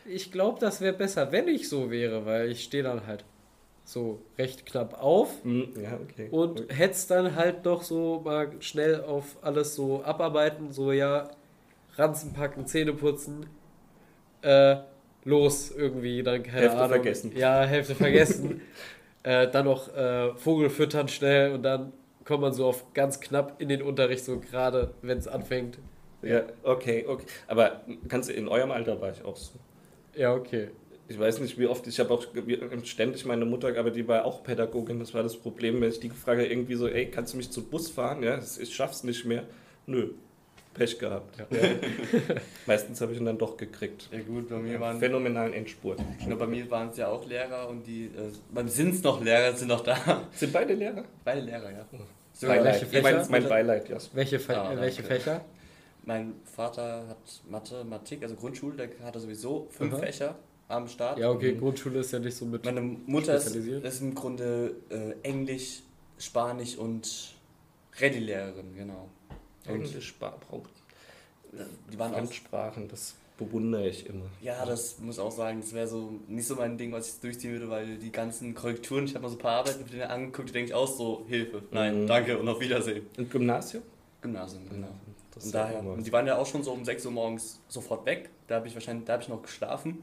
[0.05, 3.23] ich glaube, das wäre besser, wenn ich so wäre, weil ich stehe dann halt
[3.83, 6.27] so recht knapp auf Hm, Ja, okay.
[6.31, 11.29] und hetz dann halt doch so mal schnell auf alles so abarbeiten, so ja,
[11.95, 13.47] Ranzen packen, Zähne putzen,
[14.41, 14.77] äh,
[15.25, 16.89] los irgendwie, dann keine Hälfte Ahnung.
[16.89, 17.31] vergessen.
[17.35, 18.61] Ja, Hälfte vergessen.
[19.23, 21.91] äh, dann noch äh, Vogel füttern schnell und dann
[22.23, 25.79] kommt man so auf ganz knapp in den Unterricht, so gerade wenn es anfängt.
[26.21, 27.25] Ja, okay, okay.
[27.47, 29.53] Aber kannst du in eurem Alter war ich auch so.
[30.15, 30.69] Ja, okay.
[31.07, 32.25] Ich weiß nicht, wie oft, ich habe auch
[32.83, 36.09] ständig meine Mutter, aber die war auch Pädagogin, das war das Problem, wenn ich die
[36.09, 38.23] gefragt habe, irgendwie so, ey, kannst du mich zu Bus fahren?
[38.23, 39.43] Ja, ich schaff's nicht mehr.
[39.85, 40.09] Nö,
[40.75, 41.37] Pech gehabt.
[41.39, 41.45] Ja.
[42.67, 44.07] Meistens habe ich ihn dann doch gekriegt.
[44.11, 45.99] Ja gut, bei mir waren, Phänomenalen Endspurt.
[46.27, 49.53] nur bei mir waren es ja auch Lehrer und die, äh, sind es noch Lehrer,
[49.53, 50.27] sind noch da.
[50.33, 51.03] Sind beide Lehrer?
[51.23, 51.85] Beide Lehrer, ja.
[52.33, 52.81] Sogar Beileid.
[52.81, 53.27] welche Ich mein, Fächer?
[53.31, 53.97] mein Beileid, ja.
[54.13, 55.15] Welche, Ah, äh, welche danke.
[55.15, 55.45] Fächer?
[56.03, 60.01] Mein Vater hat Mathematik, also Grundschule, der hatte sowieso fünf Aha.
[60.01, 60.35] Fächer
[60.67, 61.17] am Start.
[61.17, 61.55] Ja, okay.
[61.55, 62.65] Grundschule ist ja nicht so mit.
[62.65, 65.81] Meine Mutter ist, ist im Grunde äh, Englisch,
[66.19, 67.33] Spanisch und
[67.99, 69.09] Ready-Lehrerin, genau.
[69.67, 70.15] Englisch,
[71.91, 74.25] die waren auch, Fremdsprachen, das bewundere ich immer.
[74.41, 77.51] ja, das muss auch sagen, das wäre so nicht so mein Ding, was ich durchziehen
[77.51, 80.49] würde, weil die ganzen Korrekturen, ich habe mal so ein paar Arbeiten mit denen angeguckt,
[80.49, 82.07] die denke ich auch so, Hilfe, nein, Mhm.
[82.07, 83.05] danke und auf Wiedersehen.
[83.17, 83.83] Und Gymnasium?
[84.21, 84.87] Gymnasium, genau.
[85.43, 88.29] Und daher, und die waren ja auch schon so um 6 Uhr morgens sofort weg.
[88.47, 90.01] Da habe ich wahrscheinlich, da habe ich noch geschlafen.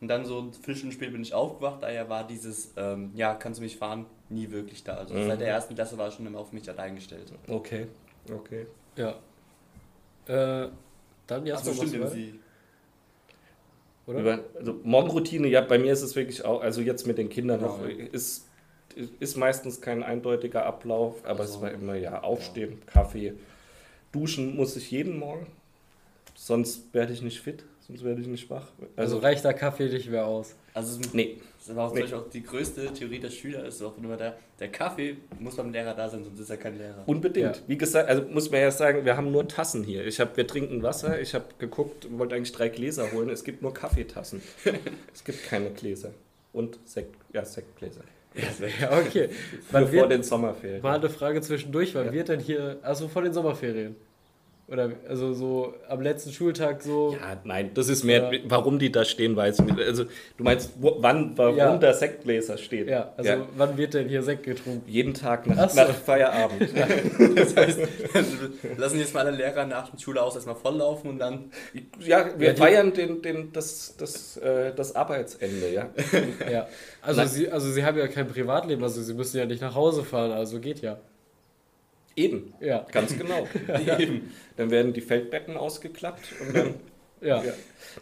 [0.00, 1.82] Und dann so eine Viertelstunde später bin ich aufgewacht.
[1.82, 4.94] Daher war dieses, ähm, ja, kannst du mich fahren, nie wirklich da.
[4.96, 5.26] Also Mhm.
[5.28, 7.32] seit der ersten Klasse war ich schon immer auf mich allein gestellt.
[7.48, 7.86] Okay,
[8.30, 8.66] okay.
[8.96, 9.14] Ja.
[10.26, 10.68] Äh,
[11.26, 12.38] dann ja, Achso, stimmt, ja, sie.
[14.06, 14.20] oder?
[14.20, 17.60] Über, also Morgenroutine, ja, bei mir ist es wirklich auch, also jetzt mit den Kindern
[17.60, 17.66] Ja.
[17.66, 18.46] noch, ist,
[19.20, 23.34] ist meistens kein eindeutiger Ablauf, aber Also, es war immer, ja, aufstehen, Kaffee,
[24.12, 25.46] duschen muss ich jeden Morgen,
[26.34, 28.68] sonst werde ich nicht fit, sonst werde ich nicht wach.
[28.96, 30.54] Also Also, reicht der Kaffee nicht mehr aus.
[30.74, 32.04] Also nee, das war auch, Nee.
[32.12, 35.94] auch die größte Theorie der Schüler, ist auch immer der, der Kaffee muss beim Lehrer
[35.94, 37.02] da sein, sonst ist er kein Lehrer.
[37.06, 37.56] unbedingt.
[37.56, 37.62] Ja.
[37.66, 40.06] Wie gesagt, also muss man ja sagen, wir haben nur Tassen hier.
[40.06, 43.62] Ich hab, wir trinken Wasser, ich habe geguckt, wollte eigentlich drei Gläser holen, es gibt
[43.62, 44.42] nur Kaffeetassen.
[45.14, 46.10] es gibt keine Gläser.
[46.52, 48.02] Und Sekt, ja, Sektgläser.
[48.80, 49.28] Ja, okay.
[49.70, 50.82] Wann vor wird, den Sommerferien.
[50.82, 52.12] mal eine Frage zwischendurch, wann Ja.
[52.12, 53.96] wird denn hier, also vor den Sommerferien?
[54.66, 57.12] Oder also so am letzten Schultag so.
[57.20, 58.40] Ja, nein, das ist mehr, Ja.
[58.46, 59.78] warum die da stehen, weiß ich nicht.
[59.78, 60.04] Also,
[60.38, 61.76] du meinst, wo, wann, warum Ja.
[61.76, 62.88] der Sektgläser steht?
[62.88, 64.88] Ja, also wann wird denn hier Sekt getrunken?
[64.90, 65.80] Jeden Tag nach, Ach so.
[65.80, 66.70] nach Feierabend.
[67.36, 67.78] Das heißt,
[68.78, 71.50] lassen jetzt mal alle Lehrer nach der Schule aus erstmal volllaufen und dann.
[72.00, 75.90] Ja, wir Ja, feiern den, den, das, das, äh, das Arbeitsende, ja.
[76.50, 76.68] Ja.
[77.02, 77.28] Also Nein.
[77.28, 80.32] sie, also sie haben ja kein Privatleben, also sie müssen ja nicht nach Hause fahren,
[80.32, 80.96] also geht ja.
[82.16, 82.86] Eben, Ja.
[82.92, 83.46] ganz genau.
[83.98, 84.32] Eben.
[84.56, 86.74] Dann werden die Feldbetten ausgeklappt und dann.
[87.20, 87.42] Ja.
[87.42, 87.52] Ja.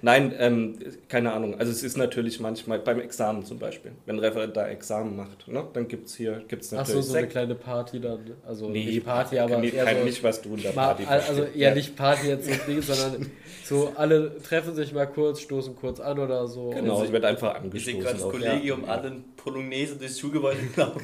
[0.00, 1.56] Nein, ähm, keine Ahnung.
[1.56, 5.64] Also es ist natürlich manchmal, beim Examen zum Beispiel, wenn ein Referendar Examen macht, ne,
[5.74, 7.32] dann gibt es hier gibt's Ach natürlich so, so eine Sekt.
[7.32, 8.18] kleine Party dann.
[8.44, 11.04] Also Nee, nicht Party, aber nee, eher kein, so, nicht, was du unter mal, Party
[11.06, 13.30] also eher nicht Party jetzt so Ding, sondern
[13.64, 16.70] so alle treffen sich mal kurz, stoßen kurz an oder so.
[16.70, 18.00] Genau, Also es wird einfach Ich sehe angestoßen.
[18.00, 21.00] gerade das Kollegium, alle Polonaise durchs Schulgebäude laufen.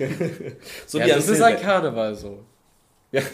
[0.86, 1.56] So ja, wie das ist ein.
[1.60, 2.40] Karneval so.
[3.12, 3.24] Das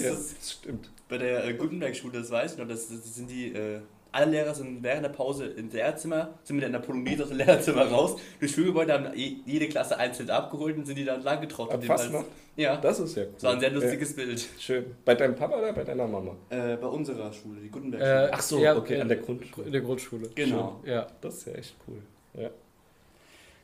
[0.00, 0.90] Ja, ist das stimmt.
[1.08, 3.80] bei der äh, Gutenberg-Schule, das weiß ich noch, das, das sind die, äh,
[4.12, 7.86] alle Lehrer sind während der Pause im Lehrerzimmer, sind mit einer Polonaise aus dem Lehrerzimmer
[7.86, 11.72] raus, durch Schulgebäude haben je- jede Klasse einzeln abgeholt und sind die dann lang getroffen.
[11.74, 12.26] Am Fastnacht?
[12.56, 13.42] Ja, das Das ist ja cool.
[13.42, 14.40] war ein sehr lustiges Bild.
[14.40, 14.84] Ja, schön.
[15.04, 16.36] Bei deinem Papa oder bei deiner Mama?
[16.50, 18.26] Äh, bei unserer Schule, die Gutenberg-Schule.
[18.28, 19.66] Äh, Ach so, ja, okay, äh, an der Grundschule.
[19.66, 20.28] In der Grundschule.
[20.34, 21.06] genau, Ja.
[21.20, 21.98] Das ist ja echt cool.
[22.40, 22.50] Ja.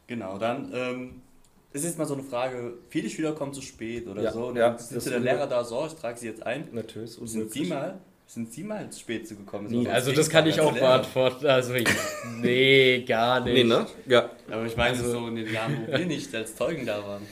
[0.06, 0.38] genau.
[0.38, 1.22] Dann ähm,
[1.72, 4.46] ist jetzt mal so eine Frage, viele Schüler kommen zu spät oder Ja, so.
[4.46, 6.68] Und ja, dann sitzt das der ist Lehrer da, so, ich trage sie jetzt ein.
[6.72, 7.10] Natürlich.
[7.10, 7.52] ist Sind unmöglich.
[7.64, 9.68] Sie mal, sind Sie mal zu spät zu gekommen?
[9.68, 9.84] Nie.
[9.84, 11.46] So, Also als das kann ich auch beantworten.
[11.46, 11.86] Also ich,
[12.40, 13.54] nee, gar nicht.
[13.54, 13.86] Nee, ne?
[14.06, 14.30] Ja.
[14.50, 17.22] Aber ich meine Also- so in den Jahren, wo wir nicht als Zeugen da waren.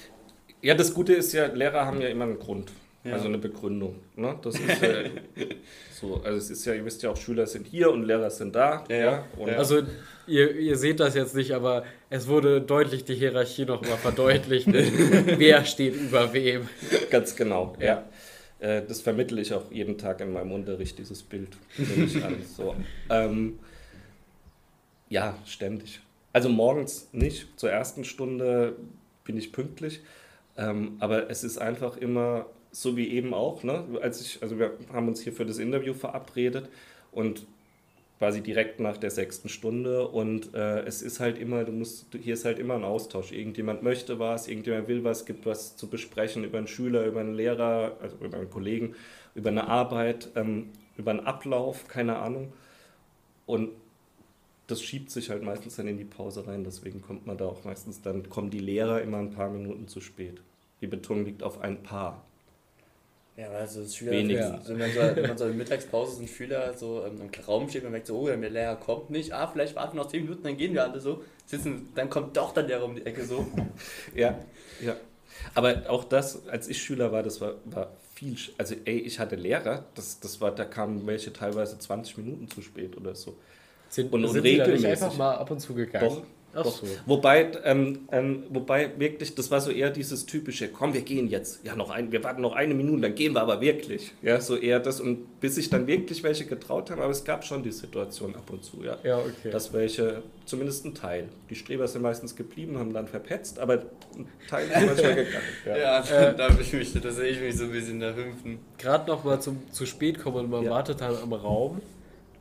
[0.62, 2.70] Ja, das Gute ist ja, Lehrer haben ja immer einen Grund.
[3.04, 3.12] Ja.
[3.12, 3.96] Also eine Begründung.
[4.16, 4.34] Ne?
[4.40, 5.10] Das ist äh,
[5.92, 8.54] so, also es ist ja, ihr wisst ja auch, Schüler sind hier und Lehrer sind
[8.54, 8.82] da.
[8.88, 9.24] Ja, ja.
[9.38, 9.56] Ja.
[9.58, 9.82] Also
[10.26, 14.66] ihr, ihr seht das jetzt nicht, aber es wurde deutlich die Hierarchie nochmal verdeutlicht.
[14.72, 16.66] Wer steht über wem?
[17.10, 18.04] Ganz genau, ja.
[18.60, 18.76] Ja.
[18.78, 21.50] Äh, Das vermittle ich auch jeden Tag in meinem Unterricht, dieses Bild.
[21.76, 22.36] nehme ich an.
[22.56, 22.74] So.
[23.10, 23.58] Ähm,
[25.10, 26.00] ja, ständig.
[26.32, 28.76] Also morgens nicht, zur ersten Stunde
[29.24, 30.00] bin ich pünktlich.
[30.56, 33.84] Ähm, aber es ist einfach immer so wie eben auch, ne?
[34.02, 36.68] Als ich, also wir haben uns hier für das Interview verabredet
[37.12, 37.46] und
[38.18, 42.34] quasi direkt nach der sechsten Stunde und äh, es ist halt immer, du musst, hier
[42.34, 43.32] ist halt immer ein Austausch.
[43.32, 47.34] Irgendjemand möchte was, irgendjemand will was, gibt was zu besprechen über einen Schüler, über einen
[47.34, 48.94] Lehrer, also über einen Kollegen,
[49.34, 52.52] über eine Arbeit, ähm, über einen Ablauf, keine Ahnung.
[53.46, 53.70] Und
[54.66, 57.64] das schiebt sich halt meistens dann in die Pause rein, deswegen kommt man da auch
[57.64, 60.40] meistens, dann kommen die Lehrer immer ein paar Minuten zu spät.
[60.80, 62.24] Die Betonung liegt auf ein paar.
[63.36, 64.68] Ja, also das Schüler, Wenigstens.
[64.68, 67.68] wenn man, so, wenn man so in Mittagspause so ein Schüler so ähm, im Raum
[67.68, 70.22] steht, man merkt so, oh, der Lehrer kommt nicht, ah, vielleicht warten wir noch 10
[70.22, 73.24] Minuten, dann gehen wir alle so, sitzen, dann kommt doch der Lehrer um die Ecke
[73.24, 73.44] so.
[74.14, 74.38] Ja,
[74.80, 74.94] ja.
[75.54, 79.34] Aber auch das, als ich Schüler war, das war, war viel, also ey, ich hatte
[79.34, 83.36] Lehrer, das, das war, da kamen welche teilweise 20 Minuten zu spät oder so.
[83.88, 84.86] Sind, Und- und sind die nicht regelmäßig.
[85.02, 86.08] einfach mal ab und zu gegangen?
[86.08, 86.22] Doch,
[86.54, 86.86] Ach so.
[87.06, 91.64] Wobei, ähm, ähm, wobei wirklich, das war so eher dieses typische, komm, wir gehen jetzt.
[91.64, 94.12] Ja, noch ein, wir warten noch eine Minute, dann gehen wir aber wirklich.
[94.22, 97.44] Ja, so eher das und bis sich dann wirklich welche getraut haben, aber es gab
[97.44, 98.96] schon die Situation ab und zu, ja.
[99.02, 99.50] Ja, okay.
[99.50, 101.28] Dass welche, zumindest ein Teil.
[101.50, 103.82] Die Streber sind meistens geblieben, haben dann verpetzt, aber
[104.16, 105.44] ein Teil ist manchmal gegangen.
[105.66, 105.76] Ja.
[105.84, 108.58] Ja, da, da, ich mich, da sehe ich mich so ein bisschen in der fünften.
[108.78, 110.70] Gerade noch mal zum zu spät kommen und man Ja.
[110.70, 111.80] wartet dann am Raum.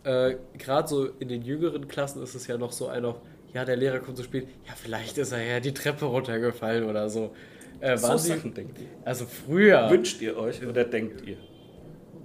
[0.03, 3.15] Äh, Gerade so in den jüngeren Klassen ist es ja noch so einer,
[3.53, 7.09] ja, der Lehrer kommt zu spät, ja, vielleicht ist er ja die Treppe runtergefallen oder
[7.09, 7.33] so.
[7.79, 8.87] Äh, So Sie, Sachen denkt ihr.
[9.05, 11.37] also früher, Wünscht ihr euch oder denkt ihr?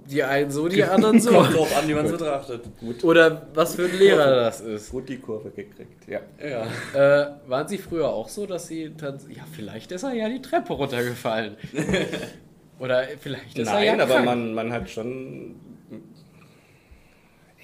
[0.09, 1.29] die einen so, die anderen so.
[1.31, 2.61] Kommt drauf an, wie man es betrachtet.
[3.03, 4.89] Oder was für ein Lehrer das ist.
[4.89, 6.21] Gut die Kurve gekriegt, ja.
[6.43, 6.65] Ja.
[6.95, 10.41] Äh, waren Sie früher auch so, dass Sie dann, ja, vielleicht ist er ja die
[10.41, 11.57] Treppe runtergefallen.
[12.79, 14.25] Oder vielleicht ist er Nein, ja aber krank.
[14.25, 15.55] man, man hat schon.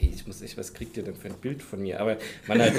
[0.06, 2.00] Hey, ich muss echt, was kriegt ihr denn für ein Bild von mir?
[2.00, 2.74] Aber man hat.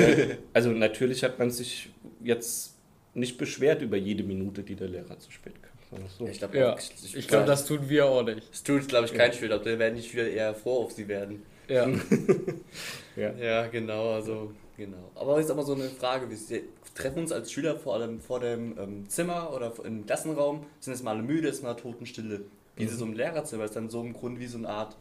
[0.52, 1.90] also, natürlich hat man sich
[2.22, 2.74] jetzt
[3.14, 6.08] nicht beschwert über jede Minute, die der Lehrer zu spät kam.
[6.18, 6.26] So.
[6.26, 6.76] Ich glaube, Ja,
[7.14, 8.50] ich glaube, das tun wir auch nicht.
[8.50, 9.58] Das tut, glaube ich, kein Schüler.
[9.58, 11.42] Da werden die Schüler eher froh auf sie werden.
[11.68, 11.88] Ja.
[13.14, 13.30] Ja.
[13.34, 15.10] Ja, genau, also, genau.
[15.14, 16.60] Aber jetzt aber so eine Frage, wir
[16.94, 21.02] treffen uns als Schüler vor allem vor dem ähm, Zimmer oder im Klassenraum, sind jetzt
[21.02, 22.46] mal alle müde, ist mal Totenstille.
[22.76, 23.64] Wie ist es so im Lehrerzimmer?
[23.64, 24.96] Ist dann so im Grunde wie so eine Art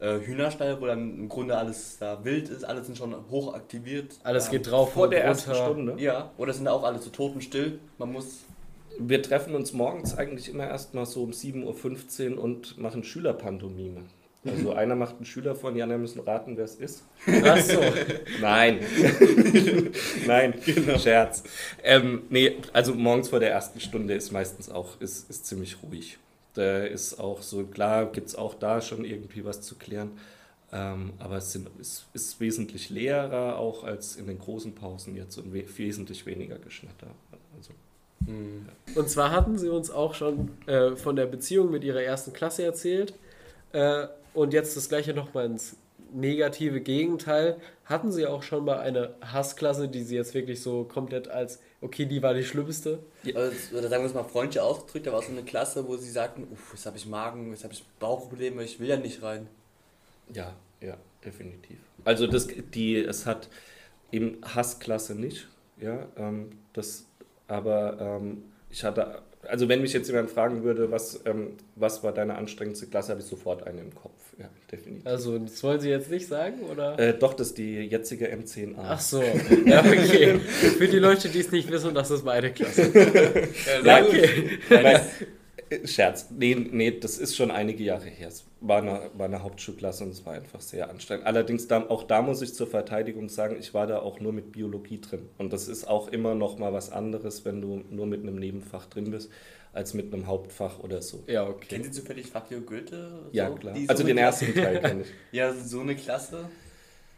[0.00, 4.18] äh, Hühnerstall, wo dann im Grunde alles da wild ist, alles sind schon hoch aktiviert.
[4.22, 4.52] Alles Ja.
[4.52, 5.64] geht drauf Vor und der ersten runter.
[5.64, 5.94] Stunde.
[6.02, 7.78] Ja, oder sind da auch alle so totenstill?
[7.98, 8.40] Man muss.
[8.98, 14.02] Wir treffen uns morgens eigentlich immer erstmal so um 7.15 Uhr und machen Schülerpantomime.
[14.44, 17.04] Also einer macht einen Schüler vor und die anderen müssen raten, wer es ist.
[17.44, 17.78] Ach so.
[18.40, 18.80] Nein.
[20.26, 20.54] Nein,
[20.98, 21.42] Scherz.
[21.82, 26.18] Ähm, nee, also morgens vor der ersten Stunde ist meistens auch ist, ist ziemlich ruhig.
[26.54, 30.12] Da ist auch so, klar, gibt es auch da schon irgendwie was zu klären.
[30.72, 35.36] Ähm, aber es sind, ist, ist wesentlich leerer auch als in den großen Pausen jetzt
[35.36, 37.08] und we wesentlich weniger Geschnatter.
[37.56, 37.72] Also,
[38.26, 38.66] Hm.
[38.94, 42.64] Und zwar hatten sie uns auch schon äh, von der Beziehung mit ihrer ersten Klasse
[42.64, 43.14] erzählt.
[43.72, 45.76] Äh, und jetzt das gleiche nochmal ins
[46.12, 47.56] negative Gegenteil.
[47.84, 52.06] Hatten sie auch schon mal eine Hassklasse, die sie jetzt wirklich so komplett als, okay,
[52.06, 53.00] die war die schlimmste?
[53.34, 56.10] Also, oder sagen wir es mal freundlich ausgedrückt, da war so eine Klasse, wo sie
[56.10, 59.48] sagten, uff, jetzt habe ich Magen, jetzt habe ich Bauchprobleme, ich will ja nicht rein.
[60.32, 61.78] Ja, ja, definitiv.
[62.04, 63.48] Also das, die, es hat
[64.12, 65.48] eben Hassklasse nicht,
[65.80, 67.06] ja, ähm, das,
[67.48, 72.12] aber ähm, ich hatte, also wenn mich jetzt jemand fragen würde, was, ähm, was war
[72.12, 75.06] deine anstrengendste Klasse, habe ich sofort eine im Kopf, ja, definitiv.
[75.06, 76.98] Also, das wollen sie jetzt nicht sagen, oder?
[76.98, 78.74] Äh, doch, das ist die jetzige M10A.
[78.78, 79.22] Ach so,
[79.64, 80.38] ja, okay.
[80.38, 82.90] Für die Leute, die es nicht wissen, das ist meine Klasse.
[83.84, 84.58] Ja, Okay.
[84.68, 85.00] Nein,
[85.84, 86.26] Scherz.
[86.36, 88.28] Nee, nee, das ist schon einige Jahre her.
[88.28, 91.26] Es war eine, war eine Hauptschulklasse und es war einfach sehr anstrengend.
[91.26, 94.50] Allerdings, da, auch da muss ich zur Verteidigung sagen, ich war da auch nur mit
[94.52, 95.28] Biologie drin.
[95.38, 98.86] Und das ist auch immer noch mal was anderes, wenn du nur mit einem Nebenfach
[98.86, 99.30] drin bist,
[99.72, 101.22] als mit einem Hauptfach oder so.
[101.28, 101.82] Ja, Kennen okay.
[101.84, 103.26] Sie zufällig Fakio Goethe?
[103.30, 103.74] Ja, So, klar.
[103.74, 105.08] die- so Also eine den ersten Teil kenne ich.
[105.32, 106.48] Ja, so eine Klasse,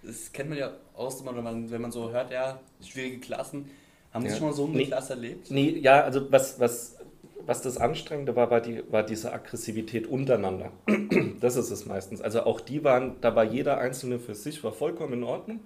[0.03, 3.71] das kennt man ja aus, wenn man, wenn man so hört, ja, schwierige Klassen.
[4.13, 4.37] Haben Sie Ja.
[4.37, 4.85] schon mal so eine Nee.
[4.87, 5.51] Klasse erlebt?
[5.51, 6.97] Nee, ja, also was, was,
[7.47, 10.73] was das Anstrengende war, war, die, war diese Aggressivität untereinander.
[11.41, 12.23] Das ist es meistens.
[12.23, 15.59] Also auch die waren, da war jeder Einzelne für sich, war vollkommen in Ordnung.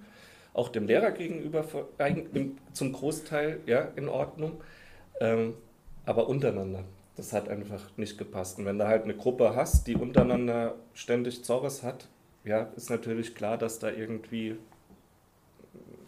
[0.53, 1.63] Auch dem Lehrer gegenüber
[2.73, 4.53] zum Großteil ja, in Ordnung.
[5.21, 5.53] Ähm,
[6.03, 6.83] aber untereinander,
[7.15, 8.57] das hat einfach nicht gepasst.
[8.57, 12.07] Und wenn du halt eine Gruppe hast, die untereinander ständig Zorres hat,
[12.43, 14.57] ja, ist natürlich klar, dass da irgendwie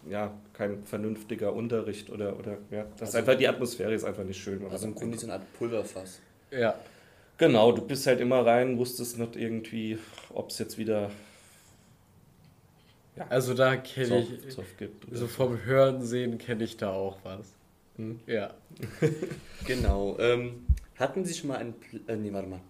[0.09, 4.23] ja, kein vernünftiger Unterricht oder, oder ja, das ist Also- einfach die Atmosphäre ist einfach
[4.23, 4.65] nicht schön.
[4.69, 6.19] Also im Grunde so eine Art Pulverfass.
[6.51, 6.75] Ja.
[7.37, 9.97] Genau, du bist halt immer rein, wusstest nicht irgendwie,
[10.33, 11.09] ob es jetzt wieder
[13.29, 15.05] Also da kenne ich, Zoff gibt.
[15.15, 17.53] so vom Hören sehen kenne ich da auch was.
[18.27, 18.53] Ja.
[19.65, 20.17] Genau.
[20.19, 21.73] Ähm, hatten Sie schon mal einen.
[21.73, 22.61] Pl äh, nee, warte mal.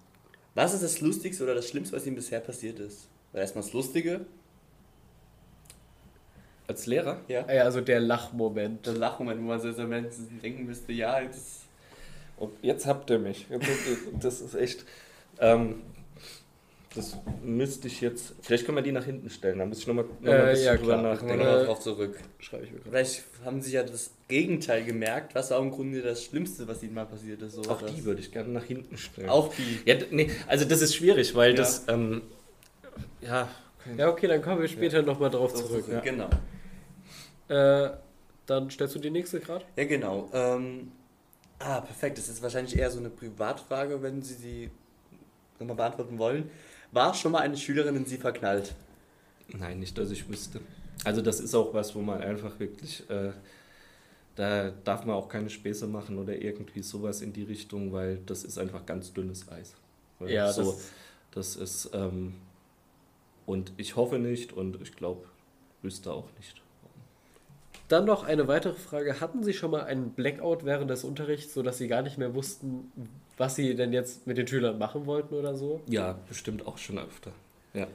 [0.55, 3.07] Was ist das Lustigste oder das Schlimmste, was Ihnen bisher passiert ist?
[3.31, 4.21] Weil erstmal das Lustige.
[6.69, 7.17] Als Lehrer?
[7.27, 7.51] Ja.
[7.51, 8.85] Ja, also der Lachmoment.
[8.85, 11.61] Der Lachmoment, wo man so so denken müsste, ja, jetzt.
[12.37, 13.47] Und jetzt habt ihr mich.
[14.21, 14.85] Das ist echt.
[15.39, 15.81] Ähm,
[16.95, 18.35] das müsste ich jetzt.
[18.43, 19.57] Vielleicht können wir die nach hinten stellen.
[19.57, 21.27] Da muss ich nochmal noch mal Äh, ein bisschen ja, drüber nachdenken.
[21.27, 22.19] wir Äh, nochmal drauf zurück.
[22.37, 22.89] Schreibe ich mir gerade.
[22.91, 25.33] Vielleicht haben Sie ja das Gegenteil gemerkt.
[25.33, 27.53] Was war im Grunde das Schlimmste, was Ihnen mal passiert ist?
[27.53, 29.29] So Auch die würde ich gerne nach hinten stellen.
[29.29, 29.79] Auch die.
[29.89, 31.57] Ja, nee, also das ist schwierig, weil Ja.
[31.57, 31.85] das.
[31.87, 32.21] Ähm,
[33.21, 33.47] ja.
[33.97, 35.85] Ja, okay, dann kommen wir später nochmal drauf zurück.
[35.91, 35.99] ja.
[36.01, 36.29] Genau.
[37.49, 37.89] Äh,
[38.45, 39.65] dann stellst du die nächste gerade?
[39.75, 40.29] Ja, genau.
[40.33, 40.91] Ähm,
[41.59, 42.17] ah, perfekt.
[42.17, 44.71] Das ist wahrscheinlich eher so eine Privatfrage, wenn Sie sie
[45.59, 46.49] nochmal beantworten wollen.
[46.91, 48.75] War schon mal eine Schülerin in Sie verknallt?
[49.49, 50.61] Nein, nicht, dass ich wüsste.
[51.03, 53.31] Also das ist auch was, wo man einfach wirklich, äh,
[54.35, 58.43] da darf man auch keine Späße machen oder irgendwie sowas in die Richtung, weil das
[58.43, 59.75] ist einfach ganz dünnes Eis.
[60.19, 60.91] Weil Ja, so, das-
[61.31, 62.35] das ist, ähm,
[63.45, 65.27] und ich hoffe nicht und ich glaube,
[65.81, 66.61] wüsste auch nicht.
[67.89, 69.19] Dann noch eine weitere Frage.
[69.19, 72.91] Hatten Sie schon mal einen Blackout während des Unterrichts, sodass Sie gar nicht mehr wussten,
[73.37, 75.81] was Sie denn jetzt mit den Schülern machen wollten oder so?
[75.87, 77.31] Ja, bestimmt auch schon öfter.
[77.73, 77.87] Ja.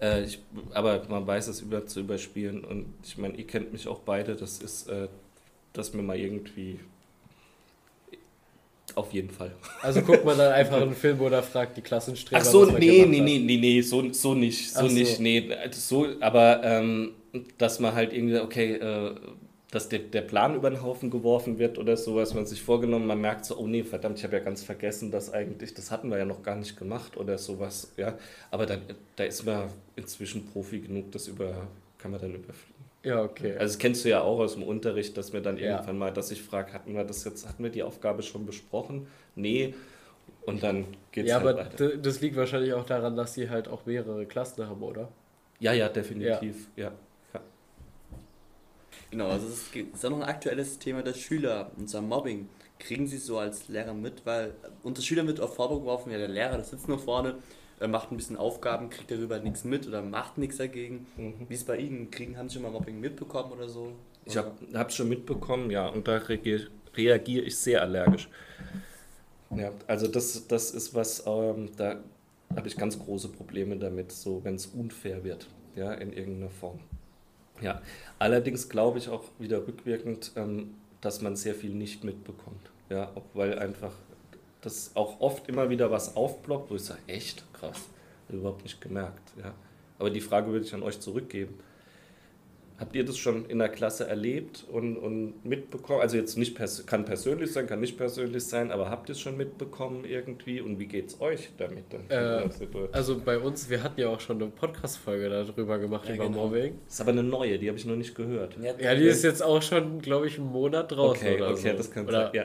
[0.00, 0.40] Äh, ich,
[0.72, 4.36] aber man weiß es über zu überspielen und ich meine, ihr kennt mich auch beide,
[4.36, 5.08] das ist, äh,
[5.74, 6.80] dass mir mal irgendwie
[8.94, 9.52] auf jeden Fall.
[9.82, 12.40] Also guckt man dann einfach einen Film oder fragt die Klassenstreber.
[12.40, 14.94] Ach so, nee, nee, nee, nee, nee, so, so nicht, so so.
[14.94, 17.12] nicht, nee, so, aber ähm,
[17.58, 19.14] dass man halt irgendwie, okay, äh,
[19.70, 23.06] dass der, der Plan über den Haufen geworfen wird oder so, was man sich vorgenommen,
[23.06, 26.08] man merkt so, oh nee, verdammt, ich habe ja ganz vergessen, dass eigentlich, das hatten
[26.10, 28.18] wir ja noch gar nicht gemacht oder sowas, ja,
[28.50, 28.80] aber dann,
[29.14, 32.80] da ist man inzwischen Profi genug, das über, kann man dann überfliegen.
[33.02, 33.52] Ja, okay.
[33.52, 35.72] Also das kennst du ja auch aus dem Unterricht, dass mir dann Ja.
[35.76, 39.06] irgendwann mal, dass ich frage, hatten wir das jetzt, hatten wir die Aufgabe schon besprochen?
[39.36, 39.74] Nee.
[40.44, 41.96] Und dann geht's ja, halt aber weiter.
[41.96, 45.08] das liegt wahrscheinlich auch daran, dass Sie halt auch mehrere Klassen haben, oder?
[45.60, 46.68] Ja, ja, definitiv.
[46.76, 46.84] Ja.
[46.84, 46.92] ja.
[49.10, 52.48] Genau, also es ist auch noch ein aktuelles Thema der Schüler, und zwar Mobbing.
[52.78, 56.56] Kriegen Sie so als Lehrer mit, weil unter Schülern wird oft vorgeworfen, ja der Lehrer,
[56.56, 57.36] der sitzt nur vorne,
[57.80, 61.06] äh, macht ein bisschen Aufgaben, kriegt darüber nichts mit oder macht nichts dagegen.
[61.16, 61.34] Mhm.
[61.48, 62.10] Wie ist es bei Ihnen?
[62.10, 63.92] Kriegen, haben Sie schon mal Mobbing mitbekommen oder so?
[64.24, 64.54] Ich habe
[64.86, 68.28] es schon mitbekommen, ja, und da reagiere reagiere ich sehr allergisch.
[69.54, 72.00] Ja, also das, das ist was, ähm, da
[72.54, 76.80] habe ich ganz große Probleme damit, so wenn es unfair wird, ja, in irgendeiner Form.
[77.60, 77.82] Ja,
[78.18, 83.58] allerdings glaube ich auch wieder rückwirkend, ähm, dass man sehr viel nicht mitbekommt, ja, weil
[83.58, 83.92] einfach
[84.60, 87.88] das auch oft immer wieder was aufploppt, wo ich sage, echt krass,
[88.28, 89.54] überhaupt nicht gemerkt, ja.
[89.98, 91.58] Aber die Frage würde ich an euch zurückgeben.
[92.80, 96.00] Habt ihr das schon in der Klasse erlebt und, und mitbekommen?
[96.00, 99.20] Also jetzt nicht pers kann persönlich sein, kann nicht persönlich sein, aber habt ihr es
[99.20, 102.00] schon mitbekommen irgendwie und wie geht es euch damit dann?
[102.08, 102.58] Äh, Das
[102.92, 106.46] Also bei uns, wir hatten ja auch schon eine Podcast-Folge darüber gemacht, Ja, über genau.
[106.46, 106.78] Mobbing.
[106.88, 108.54] ist aber eine neue, die habe ich noch nicht gehört.
[108.80, 111.76] Ja, die ist jetzt auch schon, glaube ich, einen Monat draußen okay, oder okay, so.
[111.76, 112.30] das kann oder, sein.
[112.34, 112.44] Ja,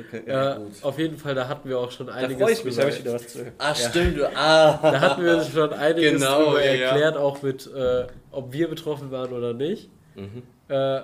[0.00, 0.72] okay, Ja, gut.
[0.82, 2.92] auf jeden Fall, da hatten wir auch schon Da einiges freue ich mich, drüber- habe
[2.96, 3.52] ich wieder was zu hören.
[3.58, 4.18] Ah, stimmt.
[4.18, 4.78] du- Ah.
[4.82, 6.86] Da hatten wir schon einiges Genau, drüber ja, ja.
[6.88, 9.90] erklärt, auch mit, äh, ob wir betroffen waren oder nicht.
[10.14, 10.42] Mhm.
[10.68, 11.00] Äh,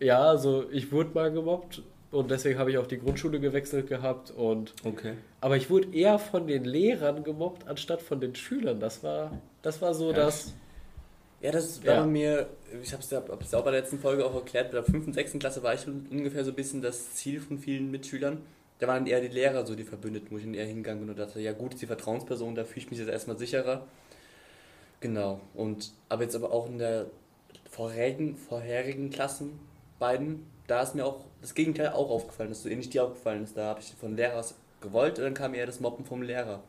[0.00, 4.30] ja, also ich wurde mal gemobbt und deswegen habe ich auch die Grundschule gewechselt gehabt.
[4.30, 5.14] Und, Okay.
[5.40, 8.80] aber ich wurde eher von den Lehrern gemobbt, anstatt von den Schülern.
[8.80, 10.16] Das war, das war so Ja.
[10.16, 10.54] das.
[11.40, 12.00] Ja, das war Ja.
[12.00, 12.46] bei mir,
[12.82, 15.06] ich habe es ja hab's auch bei der letzten Folge auch erklärt, bei der 5.
[15.08, 15.38] und 6.
[15.38, 18.38] Klasse war ich un- ungefähr so ein bisschen das Ziel von vielen Mitschülern.
[18.78, 21.18] Da waren eher die Lehrer so die Verbündeten, wo ich dann eher hingegangen bin und
[21.18, 23.86] dachte, ja gut, ist die Vertrauensperson, da fühle ich mich jetzt erstmal sicherer.
[25.04, 25.38] Genau.
[25.52, 27.04] Und aber jetzt aber auch in der
[27.70, 29.60] vorherigen, vorherigen Klassen,
[29.98, 33.54] beiden, da ist mir auch das Gegenteil auch aufgefallen, dass so ähnlich dir aufgefallen ist.
[33.54, 36.62] Da habe ich von Lehrers gewollt und dann kam eher das Mobben vom Lehrer.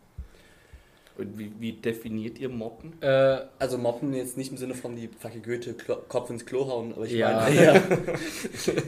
[1.18, 3.02] Und wie, wie definiert ihr Mobben?
[3.02, 6.68] Äh, Also mobben jetzt nicht im Sinne von die Fackel Goethe Klo Kopf ins Klo
[6.68, 7.32] hauen, aber ich Ja.
[7.40, 7.76] meine eher,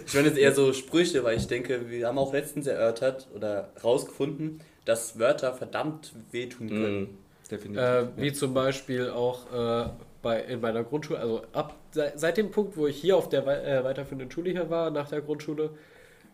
[0.05, 3.69] ich meine jetzt eher so Sprüche, weil ich denke, wir haben auch letztens erörtert oder
[3.81, 6.99] rausgefunden, dass Wörter verdammt wehtun können.
[6.99, 7.17] Mhm.
[7.47, 7.81] Definitiv.
[7.81, 9.89] äh, wie zum Beispiel auch äh,
[10.21, 13.63] bei, in meiner Grundschule, also ab seit, dem Punkt, wo ich hier auf der wei-
[13.63, 15.69] äh, weiterführenden Schule hier war, nach der Grundschule,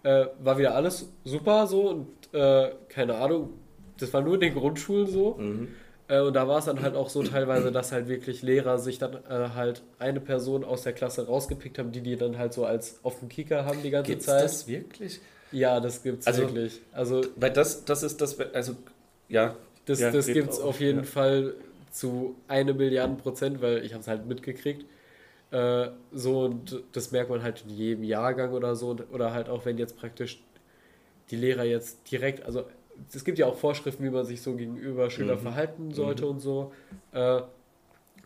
[0.04, 3.52] äh, war wieder alles super so und äh, keine Ahnung,
[4.00, 5.36] das war nur in den Grundschulen so.
[5.36, 5.68] mhm.
[6.10, 8.98] Äh, und da war es dann halt auch so teilweise, dass halt wirklich Lehrer sich
[9.00, 13.00] dann halt eine Person aus der Klasse rausgepickt haben, die die dann halt so als
[13.04, 14.44] auf dem Kicker haben die ganze Gibt's Zeit.
[14.44, 15.22] das wirklich?
[15.54, 16.82] Ja, das gibt's Also- wirklich.
[16.92, 18.74] Also Weil das, das ist das, also
[19.30, 19.56] ja.
[19.86, 21.04] Das, ja, das gibt's auch, auf jeden ja.
[21.06, 21.56] Fall
[21.92, 24.86] zu eine Milliarden Prozent, weil ich habe es halt mitgekriegt.
[25.52, 28.96] Äh, so, und das merkt man halt in jedem Jahrgang oder so.
[29.12, 30.42] Oder halt auch, wenn jetzt praktisch
[31.30, 32.64] die Lehrer jetzt direkt, also
[33.14, 35.42] es gibt ja auch Vorschriften, wie man sich so gegenüber Schülern Mhm.
[35.44, 36.72] verhalten sollte und so.
[37.12, 37.42] Äh,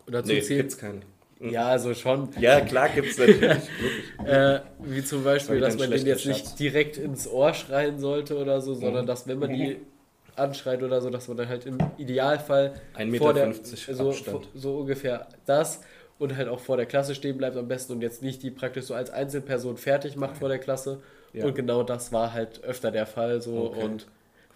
[0.05, 0.61] und dazu Nee, zählt.
[0.61, 1.01] gibt's keine.
[1.39, 2.29] Ja, also schon.
[2.39, 3.41] Ja, klar gibt's natürlich.
[4.21, 4.27] wirklich.
[4.27, 6.55] Äh, wie zum Beispiel, dass man schlechter jetzt nicht Scherz.
[6.55, 9.07] direkt ins Ohr schreien sollte oder so, sondern Mhm.
[9.07, 9.77] dass wenn man die
[10.37, 14.47] anschreit oder so, dass man dann halt im Idealfall 1,50 vor Meter der, so, Abstand.
[14.55, 15.81] so ungefähr das
[16.19, 18.85] und halt auch vor der Klasse stehen bleibt am besten und jetzt nicht die praktisch
[18.85, 21.01] so als Einzelperson fertig macht vor der Klasse.
[21.33, 21.45] Ja.
[21.45, 23.83] Und genau das war halt öfter der Fall so Okay.
[23.83, 24.07] und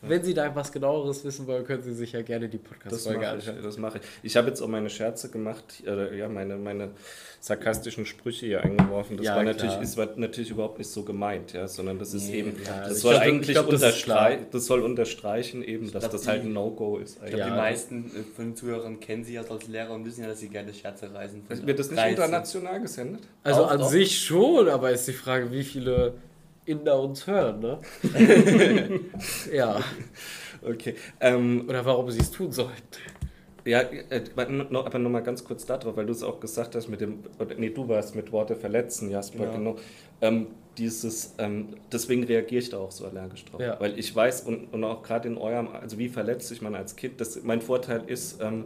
[0.01, 3.57] wenn Sie da was genaueres wissen wollen, können Sie sich ja gerne die Podcast-Folge anschauen.
[3.61, 4.03] Das mache ich.
[4.23, 6.91] Ich habe jetzt auch meine Scherze gemacht, äh, ja, meine, meine
[7.39, 9.17] sarkastischen Sprüche hier eingeworfen.
[9.17, 12.27] Das Ja, war natürlich, ist war natürlich überhaupt nicht so gemeint, ja, sondern das ist
[12.29, 15.91] Nee, eben, ja, das soll glaub, ich eigentlich glaub, das unterstrei das soll unterstreichen eben,
[15.91, 17.17] dass glaub, das halt ein No-Go ist.
[17.23, 20.21] Ich glaube, die meisten äh, von den Zuhörern kennen sie ja als Lehrer und wissen
[20.21, 21.43] ja, dass sie gerne Scherze reisen.
[21.49, 22.11] Wird das nicht Reißen.
[22.11, 23.21] international gesendet?
[23.43, 23.89] Also Auch an doch.
[23.89, 26.13] sich schon, aber ist die Frage, wie viele
[26.65, 27.79] Inder uns hören, ne?
[29.53, 29.81] ja,
[30.63, 30.95] Okay.
[31.19, 32.73] Ähm, oder warum sie es tun sollten.
[33.65, 37.19] Ja, äh, aber nochmal ganz kurz darauf, weil du es auch gesagt hast mit dem,
[37.57, 39.53] nee, du warst mit Worte verletzen, Jasper, Genau.
[39.53, 39.75] genau.
[40.21, 40.47] Ähm,
[40.77, 43.61] dieses, ähm, deswegen reagiere ich da auch so allergisch drauf.
[43.61, 43.79] Ja.
[43.79, 46.95] Weil ich weiß, und, und auch gerade in eurem, also wie verletzt sich man als
[46.95, 48.65] Kind, das, mein Vorteil ist, ähm,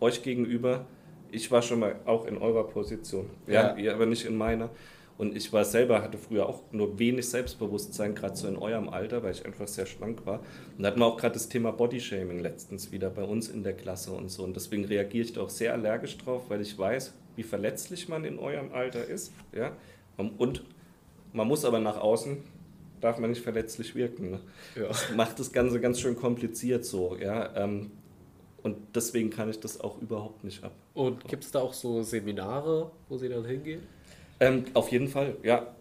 [0.00, 0.86] euch gegenüber,
[1.30, 3.94] ich war schon mal auch in eurer Position, ja, Ja.
[3.94, 4.70] aber nicht in meiner.
[5.16, 9.22] Und ich war selber, hatte früher auch nur wenig Selbstbewusstsein, gerade so in eurem Alter,
[9.22, 10.40] weil ich einfach sehr schlank war.
[10.76, 13.74] Und da hatten wir auch gerade das Thema Bodyshaming letztens wieder bei uns in der
[13.74, 14.42] Klasse und so.
[14.42, 18.24] Und deswegen reagiere ich da auch sehr allergisch drauf, weil ich weiß, wie verletzlich man
[18.24, 19.32] in eurem Alter ist.
[19.52, 19.76] Ja?
[20.16, 20.64] Und
[21.32, 22.38] man muss aber nach außen,
[23.00, 24.32] darf man nicht verletzlich wirken.
[24.32, 24.40] Ne?
[24.74, 24.88] Ja.
[24.88, 27.16] Das macht das Ganze ganz schön kompliziert so.
[27.16, 27.54] Ja?
[27.56, 27.92] Ähm,
[28.64, 30.72] Und deswegen kann ich das auch überhaupt nicht ab.
[30.94, 33.82] Und gibt es da auch so Seminare, wo sie dann hingehen?
[34.40, 35.74] Ähm, auf jeden Fall, ja.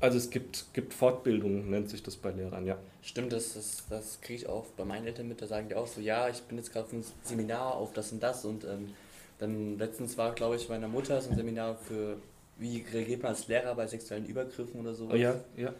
[0.00, 2.76] Also es gibt, gibt Fortbildungen, nennt sich das bei Lehrern, ja.
[3.02, 5.86] Stimmt, das, das, das kriege ich auch bei meinen Eltern mit, da sagen die auch
[5.86, 8.90] so, ja, ich bin jetzt gerade auf einem Seminar auf das und das und ähm,
[9.38, 12.16] dann letztens war, glaube ich, bei meiner Mutter so ein Seminar für,
[12.58, 15.08] wie reagiert man als Lehrer bei sexuellen Übergriffen oder so.
[15.10, 15.72] Oh, ja, ja.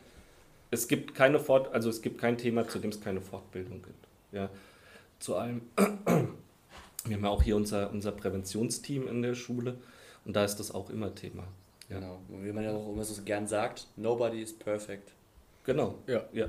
[0.70, 4.06] Es gibt keine Fort, also es gibt kein Thema, zu dem es keine Fortbildung gibt.
[4.32, 4.50] Ja.
[5.18, 5.62] Zu allem.
[7.04, 9.76] Wir haben ja auch hier unser, unser Präventionsteam in der Schule
[10.24, 11.44] und da ist das auch immer Thema.
[11.92, 11.98] Ja.
[12.00, 15.12] Genau, und wie man ja auch immer so gern sagt, nobody is perfect.
[15.64, 15.94] Genau.
[16.06, 16.22] Ja.
[16.32, 16.46] ja.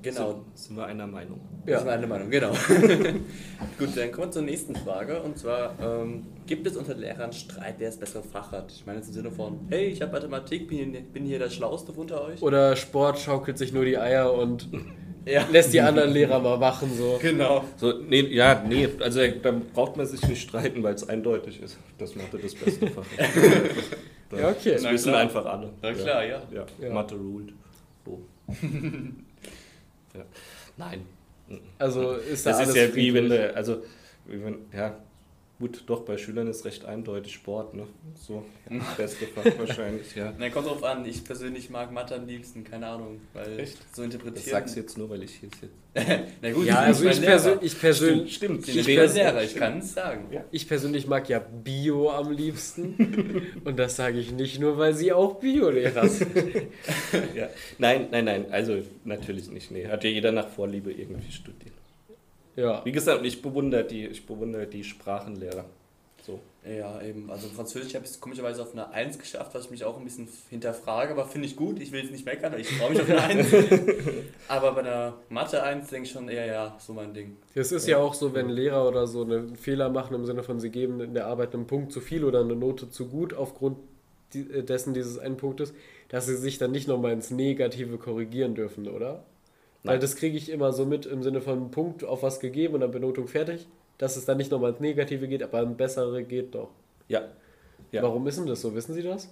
[0.00, 1.40] Genau, Sind, sind wir einer Meinung.
[1.66, 2.52] Das ist meine Meinung, genau.
[3.78, 5.20] Gut, dann kommen wir zur nächsten Frage.
[5.20, 8.70] Und zwar, ähm, gibt es unter Lehrern Streit, wer das bessere Fach hat?
[8.70, 11.90] Ich meine jetzt im Sinne von, hey, ich habe Mathematik, bin, bin hier der Schlauste
[11.92, 12.40] unter euch.
[12.40, 14.68] Oder Sport schaukelt sich nur die Eier und
[15.28, 17.18] Ja, lässt die anderen Lehrer mal machen, so.
[17.20, 17.64] genau.
[17.76, 21.78] So, nee, ja, nee, also da braucht man sich nicht streiten, weil es eindeutig ist.
[21.98, 23.04] Das Mathe das beste Fach.
[23.18, 24.38] ist.
[24.38, 24.72] Ja, okay.
[24.72, 25.20] Das Na wissen klar.
[25.22, 25.70] einfach alle.
[25.82, 26.42] Na klar, ja.
[26.52, 26.92] Ja, Ja.
[26.92, 27.52] Mathe ruled.
[28.04, 28.22] So.
[30.14, 30.24] ja.
[30.76, 31.04] Nein.
[31.78, 33.82] Also ist da Das alles ist ja wie wenn der, also,
[34.26, 34.96] wie wenn, ja,
[35.58, 37.86] gut, doch, bei Schülern ist recht eindeutig Sport, ne?
[38.14, 38.44] So,
[38.96, 40.32] beste Fach wahrscheinlich, ja.
[40.38, 43.76] Na, kommt drauf an, ich persönlich mag Mathe am liebsten, keine Ahnung, weil Echt?
[43.94, 44.42] so interpretieren.
[44.44, 45.68] Das sagst du jetzt nur, weil ich hier sitze.
[46.42, 49.78] Na gut, Ja, also ich, persö ich, persönlich, Stimmt, sind ich pers- Lehrer, ich kann
[49.78, 50.26] es sagen.
[50.30, 50.44] Ja.
[50.52, 53.42] ich persönlich mag ja Bio am liebsten.
[53.64, 56.36] Und das sage ich nicht nur, weil sie auch Bio-Lehrer sind.
[57.34, 57.48] ja.
[57.78, 59.70] Nein, nein, nein, also natürlich nicht.
[59.72, 61.72] Nee, hat ja jeder nach Vorliebe irgendwie studiert.
[62.58, 62.84] Ja.
[62.84, 65.64] Wie gesagt, ich bewundere die, ich bewundere die Sprachenlehrer.
[66.26, 66.40] So.
[66.68, 67.30] Ja, eben.
[67.30, 70.04] Also Französisch habe ich es komischerweise auf eine 1 geschafft, was ich mich auch ein
[70.04, 71.80] bisschen hinterfrage, aber finde ich gut.
[71.80, 73.46] Ich will jetzt nicht meckern, ich freue mich auf eine 1.
[74.48, 77.36] aber bei der Mathe 1 denke ich schon eher, ja, so mein Ding.
[77.54, 80.58] Das ist ja auch so, wenn Lehrer oder so einen Fehler machen, im Sinne von,
[80.58, 83.78] sie geben in der Arbeit einen Punkt zu viel oder eine Note zu gut aufgrund
[84.34, 85.72] äh, dessen dieses einen Punktes,
[86.08, 89.24] dass sie sich dann nicht nochmal ins Negative korrigieren dürfen, oder?
[89.84, 90.00] Weil Nein.
[90.00, 92.90] das kriege ich immer so mit im Sinne von Punkt auf was gegeben und dann
[92.90, 93.66] Benotung fertig,
[93.98, 96.70] dass es dann nicht nochmal ins Negative geht, aber ein bessere geht doch.
[97.08, 97.22] Ja.
[97.92, 98.02] Ja.
[98.02, 98.74] Warum ist denn das so?
[98.74, 99.28] Wissen Sie das?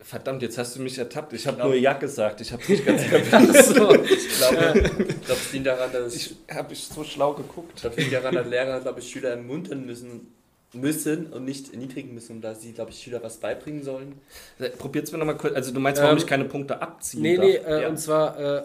[0.00, 1.32] Verdammt, jetzt hast du mich ertappt.
[1.32, 2.40] Ich habe glaub- nur Ja gesagt.
[2.40, 3.34] Ich habe nicht ganz kapiert.
[3.34, 3.94] Achso.
[3.94, 7.72] Ich glaube, ich glaube, es liegt daran, dass Ich habe ich so schlau geguckt.
[7.74, 10.32] Ich glaube, es liegt daran, dass Lehrer, glaube ich, Schüler ermuntern müssen,
[10.74, 14.14] müssen und nicht erniedrigen müssen, da sie, glaube ich, Schüler was beibringen sollen.
[14.78, 15.54] Probier's mir nochmal kurz.
[15.54, 17.46] Also du meinst, warum Ähm, ich keine Punkte abziehen Nee, darf?
[17.46, 17.88] nee, äh, Ja.
[17.88, 18.62] und zwar, äh,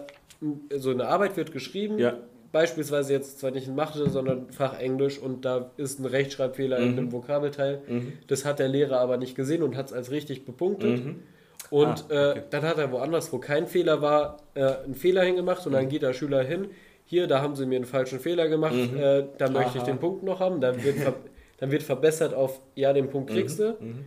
[0.76, 2.18] so eine Arbeit wird geschrieben, Ja.
[2.52, 6.92] beispielsweise jetzt zwar nicht in Mathe, sondern Fach Englisch und da ist ein Rechtschreibfehler in
[6.92, 6.98] Mhm.
[6.98, 7.80] einem Vokabelteil.
[7.88, 8.12] Mhm.
[8.26, 11.02] Das hat der Lehrer aber nicht gesehen und hat es als richtig bepunktet.
[11.04, 11.22] Mhm.
[11.70, 12.38] Und Ah, okay.
[12.38, 15.76] äh, dann hat er woanders, wo kein Fehler war, äh, einen Fehler hingemacht und Mhm.
[15.76, 16.68] dann geht der Schüler hin,
[17.06, 18.96] hier, da haben sie mir einen falschen Fehler gemacht, Mhm.
[18.98, 20.96] äh, da möchte ich den Punkt noch haben, dann wird,
[21.58, 23.76] dann wird verbessert auf, ja, den Punkt kriegst du.
[23.80, 24.04] Mhm.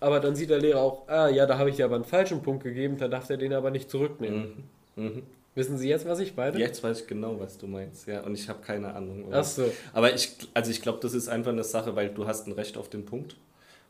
[0.00, 2.42] Aber dann sieht der Lehrer auch, ah, ja, da habe ich dir aber einen falschen
[2.42, 4.66] Punkt gegeben, dann darf er den aber nicht zurücknehmen.
[4.96, 5.04] Mhm.
[5.04, 5.22] Mhm.
[5.54, 6.58] Wissen Sie jetzt, was ich meine?
[6.58, 8.20] Jetzt weiß ich genau, was du meinst, ja.
[8.20, 9.26] Und ich habe keine Ahnung.
[9.32, 9.70] Ach so.
[9.92, 12.76] Aber ich, also ich glaube, das ist einfach eine Sache, weil du hast ein Recht
[12.76, 13.36] auf den Punkt.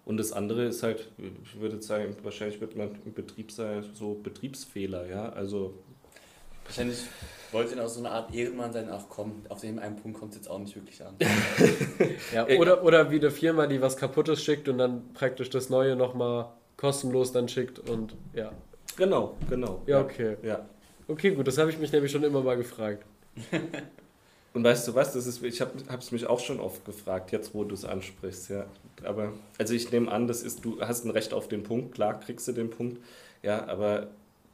[0.07, 1.09] Und das andere ist halt,
[1.45, 5.29] ich würde sagen, wahrscheinlich wird man im Betrieb sein, so Betriebsfehler, ja.
[5.29, 5.75] Also
[6.71, 6.99] Wahrscheinlich
[7.53, 10.33] wollte ihn auch so eine Art Ehrenmann sein, ach komm, auf dem einen Punkt kommt
[10.33, 11.15] es jetzt auch nicht wirklich an.
[12.35, 15.97] Ja, oder, oder wie eine Firma, die was Kaputtes schickt und dann praktisch das Neue
[15.97, 16.47] nochmal
[16.77, 18.53] kostenlos dann schickt und ja.
[18.97, 19.83] genau, genau.
[19.87, 20.37] Ja, okay.
[20.43, 20.67] Ja.
[21.09, 23.05] Okay, gut, das habe ich mich nämlich schon immer mal gefragt.
[24.53, 27.55] Und weißt du was, das ist, ich habe es mich auch schon oft gefragt, jetzt
[27.55, 28.67] wo du es ansprichst, ja.
[29.05, 32.19] Aber, also ich nehme an, das ist, du hast ein Recht auf den Punkt, klar
[32.19, 32.99] kriegst du den Punkt,
[33.43, 34.09] ja, aber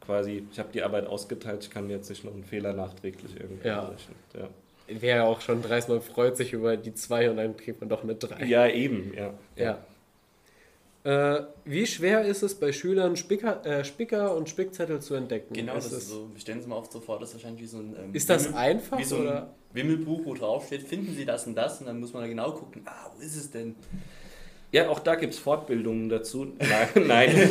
[0.06, 3.68] quasi, ich habe die Arbeit ausgeteilt, ich kann jetzt nicht noch einen Fehler nachträglich irgendwie
[3.68, 3.80] Ja.
[3.82, 4.16] anrechnen.
[4.34, 4.48] Ja.
[5.00, 7.88] Wäre ja auch schon dreist, man freut sich über die 2 und dann kriegt man
[7.88, 8.44] doch eine 3.
[8.46, 9.34] ja, eben, ja.
[9.56, 9.78] Ja.
[11.04, 15.54] Äh, wie schwer ist es bei Schülern, Spicker, äh, Spicker und Spickzettel zu entdecken?
[15.54, 17.34] Genau, Es das ist ist, so, wir stellen Sie mal oft so vor, das ist
[17.36, 17.94] wahrscheinlich wie so ein...
[17.96, 19.50] ähm, ist das Wimmel- einfach Wie so ein oder?
[19.72, 22.50] Wimmelbuch, wo drauf steht, finden Sie das und das und dann muss man da genau
[22.52, 23.76] gucken, ah, wo ist es denn?
[24.72, 26.52] Ja, auch da gibt es Fortbildungen dazu.
[26.58, 27.30] Nein, nein.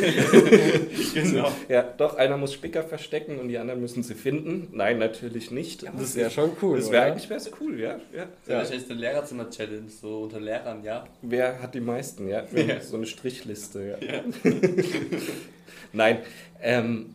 [1.14, 1.50] Genau.
[1.68, 4.68] ja, doch, einer muss Spicker verstecken und die anderen müssen sie finden.
[4.72, 5.84] Nein, natürlich nicht.
[5.98, 7.98] Das wäre schon cool, Das wäre eigentlich wär's cool, ja.
[8.14, 8.26] ja.
[8.46, 11.06] Das ist wahrscheinlich eine Lehrerzimmer-Challenge, so unter Lehrern, ja.
[11.22, 12.44] Wer hat die meisten, ja?
[12.52, 12.80] Ja.
[12.80, 14.20] So eine Strichliste, ja.
[15.92, 16.18] Nein,
[16.62, 17.14] ähm,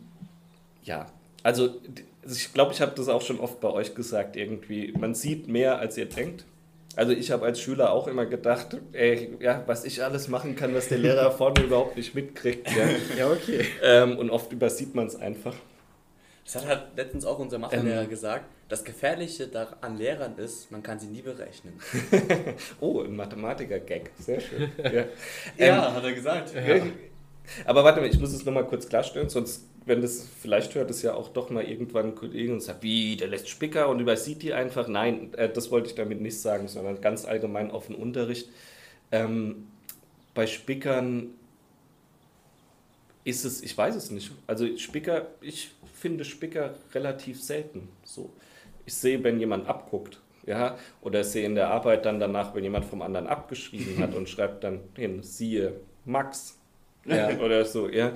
[0.82, 1.06] ja.
[1.44, 1.80] Also,
[2.22, 4.92] also ich glaube, ich habe das auch schon oft bei euch gesagt, irgendwie.
[4.98, 6.44] Man sieht mehr, als ihr denkt.
[6.96, 10.74] Also ich habe als Schüler auch immer gedacht, ey, ja, was ich alles machen kann,
[10.74, 12.68] was der Lehrer vorne überhaupt nicht mitkriegt.
[12.70, 12.88] Ja.
[13.18, 13.64] Ja, okay.
[13.82, 15.54] Ähm, und oft übersieht man es einfach.
[16.44, 18.44] Das hat halt letztens auch unser Mathelehrer gesagt.
[18.68, 21.74] Das Gefährliche da- an Lehrern ist, man kann sie nie berechnen.
[22.80, 24.10] Oh, ein Mathematiker-Gag.
[24.18, 24.70] Sehr schön.
[24.78, 25.04] Ja.
[25.66, 26.52] Ja, hat er gesagt.
[26.54, 26.82] Ja.
[27.64, 31.02] Aber warte mal, ich muss es nochmal kurz klarstellen, sonst, wenn das, vielleicht hört es
[31.02, 34.42] ja auch doch mal irgendwann ein Kollege und sagt, wie, der lässt Spicker und übersieht
[34.42, 34.88] die einfach.
[34.88, 38.48] Nein, äh, das wollte ich damit nicht sagen, sondern ganz allgemein auf den Unterricht.
[39.10, 39.66] Ähm,
[40.34, 41.30] bei Spickern
[43.24, 44.32] ist es, ich weiß es nicht.
[44.46, 47.88] Also Spicker, ich finde Spicker relativ selten.
[48.04, 48.30] So,
[48.86, 52.84] ich sehe, wenn jemand abguckt, ja, oder sehe in der Arbeit dann danach, wenn jemand
[52.84, 55.74] vom anderen abgeschrieben hat und schreibt dann hin, siehe
[56.04, 56.58] Max,
[57.04, 57.38] Ja.
[57.40, 58.12] oder so, ja.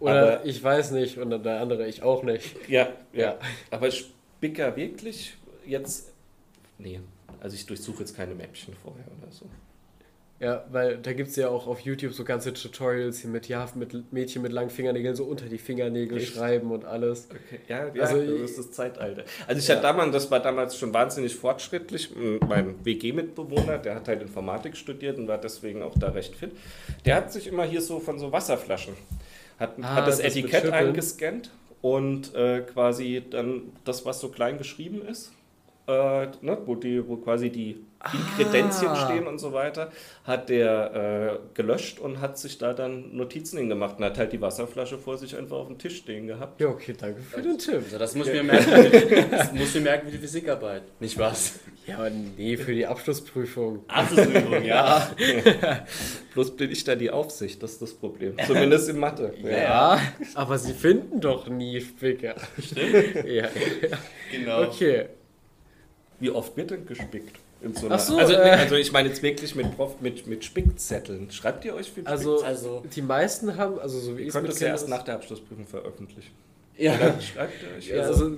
[0.00, 2.54] Oder Aber, ich weiß nicht und der andere ich auch nicht.
[2.68, 3.38] ja, ja, Ja.
[3.70, 5.34] Aber Spicker wirklich
[5.66, 6.12] jetzt,
[6.78, 7.00] nee,
[7.40, 9.46] also ich durchsuche jetzt keine Mäppchen vorher oder so.
[10.38, 13.66] Ja, weil da gibt es ja auch auf YouTube so ganze Tutorials hier mit, ja,
[13.74, 16.34] mit Mädchen mit langen Fingernägeln so unter die Fingernägel Echt?
[16.34, 17.28] schreiben und alles.
[17.30, 17.60] Okay.
[17.68, 19.24] Ja, ja Also, das ist das Zeitalter.
[19.46, 19.76] Also ich Ja.
[19.76, 22.10] hatte damals, das war damals schon wahnsinnig fortschrittlich.
[22.46, 26.50] Mein WG-Mitbewohner, der hat halt Informatik studiert und war deswegen auch da recht fit.
[27.06, 28.92] Der hat sich immer hier so von so Wasserflaschen,
[29.58, 31.50] hat, Ah, hat das das Etikett eingescannt
[31.82, 35.32] und äh, quasi dann das, was so klein geschrieben ist,
[35.86, 39.04] äh, ne, wo, die, wo quasi die Inkredenzien Ah.
[39.06, 39.90] stehen und so weiter,
[40.24, 44.40] hat der äh, gelöscht und hat sich da dann Notizen hingemacht und hat halt die
[44.40, 46.60] Wasserflasche vor sich einfach auf dem Tisch stehen gehabt.
[46.60, 47.74] Ja, okay, danke für den Tipp.
[47.84, 48.70] Also das muss ich mir merken,
[49.30, 50.82] das muss ich mir merken wie die Physikarbeit.
[51.00, 51.58] Nicht was?
[51.86, 53.84] Ja, aber nee, für die Abschlussprüfung.
[53.88, 55.10] Abschlussübung, ja.
[56.34, 58.36] Bloß bin ich da die Aufsicht, das ist das Problem.
[58.46, 59.32] Zumindest in Mathe.
[59.42, 60.00] Ja,
[60.34, 62.34] aber sie finden doch nie Spicker.
[62.60, 63.24] Stimmt.
[63.26, 63.48] Ja,
[64.30, 64.62] Genau.
[64.64, 65.06] okay.
[66.20, 67.38] Wie oft wird denn gespickt?
[67.74, 68.36] So Ach so, also, äh.
[68.50, 71.30] also ich meine jetzt wirklich mit, Prof, mit, mit Spickzetteln.
[71.30, 74.42] Schreibt ihr euch viel Also, Also- die meisten haben, also so wie ich es es
[74.42, 76.30] ja mitkenne, erst nach der Abschlussprüfung veröffentlichen.
[76.76, 76.92] Ja.
[77.20, 77.88] Schreibt ihr euch.
[77.88, 78.32] Ja, also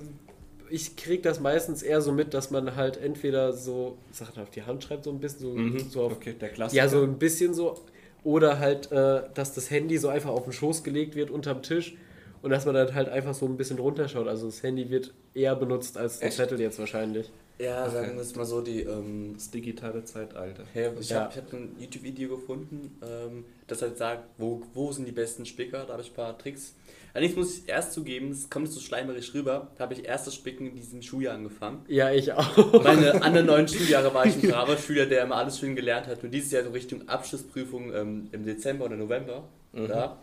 [0.71, 4.63] ich kriege das meistens eher so mit, dass man halt entweder so Sachen auf die
[4.63, 6.83] Hand schreibt, so ein bisschen, so, mhm, so auf, okay, der Klassiker.
[6.85, 7.77] ja, so ein bisschen so,
[8.23, 11.97] oder halt, äh, dass das Handy so einfach auf den Schoß gelegt wird unterm Tisch
[12.43, 14.29] und dass man dann halt einfach so ein bisschen runterschaut.
[14.29, 16.37] Also das Handy wird eher benutzt als der Echt?
[16.37, 17.31] Zettel jetzt wahrscheinlich.
[17.59, 20.63] Ja, sagen wir es mal so, die, ähm, Das digitale Zeitalter.
[20.73, 21.25] hey, ich Ja.
[21.25, 25.85] habe hab ein YouTube-Video gefunden, ähm, das halt sagt, wo, wo sind die besten Spicker,
[25.85, 26.75] da habe ich ein paar Tricks.
[27.15, 30.35] Allerdings muss ich erst zugeben, es kommt so schleimerisch rüber, da habe ich erst das
[30.37, 31.85] Spicken in diesem Schuljahr angefangen.
[31.89, 32.81] Ja, ich auch.
[32.85, 36.23] Meine anderen neun Schuljahre war ich ein braver Schüler, der immer alles schön gelernt hat.
[36.23, 40.17] Und dieses Jahr so Richtung Abschlussprüfung ähm, im Dezember oder November, da,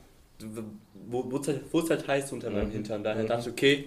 [1.07, 2.73] wo es halt, halt heiß unter meinem Mhm.
[2.73, 3.03] Hintern.
[3.03, 3.27] Daher Mhm.
[3.27, 3.86] dachte ich, okay,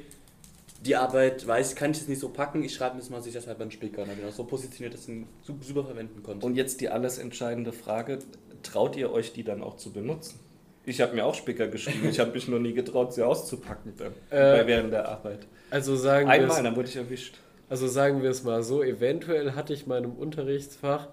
[0.86, 3.34] die Arbeit, weiß kann ich jetzt nicht so packen, ich schreibe mir das mal sich
[3.34, 3.80] das halt beim ich
[4.28, 6.46] auch so positioniert, dass ich ihn su- super verwenden konnte.
[6.46, 8.20] Und jetzt die alles entscheidende Frage:
[8.62, 10.38] Traut ihr euch die dann auch zu benutzen?
[10.86, 14.12] Ich habe mir auch Spicker geschrieben, ich habe mich noch nie getraut, sie auszupacken dann,
[14.30, 15.40] Äh, bei- während der Arbeit.
[15.70, 17.36] Also sagen wir Einmal, es, dann wurde ich erwischt.
[17.68, 21.08] also sagen wir es mal so, eventuell hatte ich in meinem Unterrichtsfach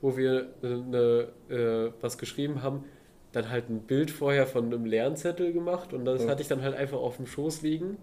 [0.00, 2.84] wo wir eine, äh, was geschrieben haben,
[3.32, 6.30] dann halt ein Bild vorher von einem Lernzettel gemacht und das Ja.
[6.30, 7.96] hatte ich dann halt einfach auf dem Schoß liegen.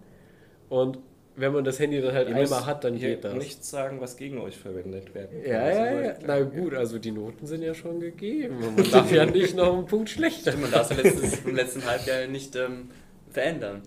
[0.68, 0.98] Und
[1.38, 3.34] wenn man das Handy dann halt Ihr einmal hat, dann geht das.
[3.34, 5.50] nichts sagen, was gegen euch verwendet werden kann.
[5.52, 6.14] Ja, Also ja, ja.
[6.26, 8.56] Na gut, also die Noten sind ja schon gegeben.
[8.64, 10.52] Und man darf ja nicht noch einen Punkt schlechter.
[10.52, 12.88] Stimmt, man darf es ja letztes, im letzten Halbjahr nicht ähm,
[13.30, 13.82] verändern.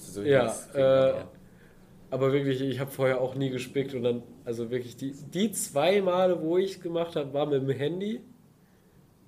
[0.00, 1.28] So, Ja, das kriegen äh, ja.
[2.08, 6.00] Aber wirklich, ich habe vorher auch nie gespickt und dann, also wirklich, die, die zwei
[6.00, 8.20] Male, wo ich es gemacht habe, war mit dem Handy.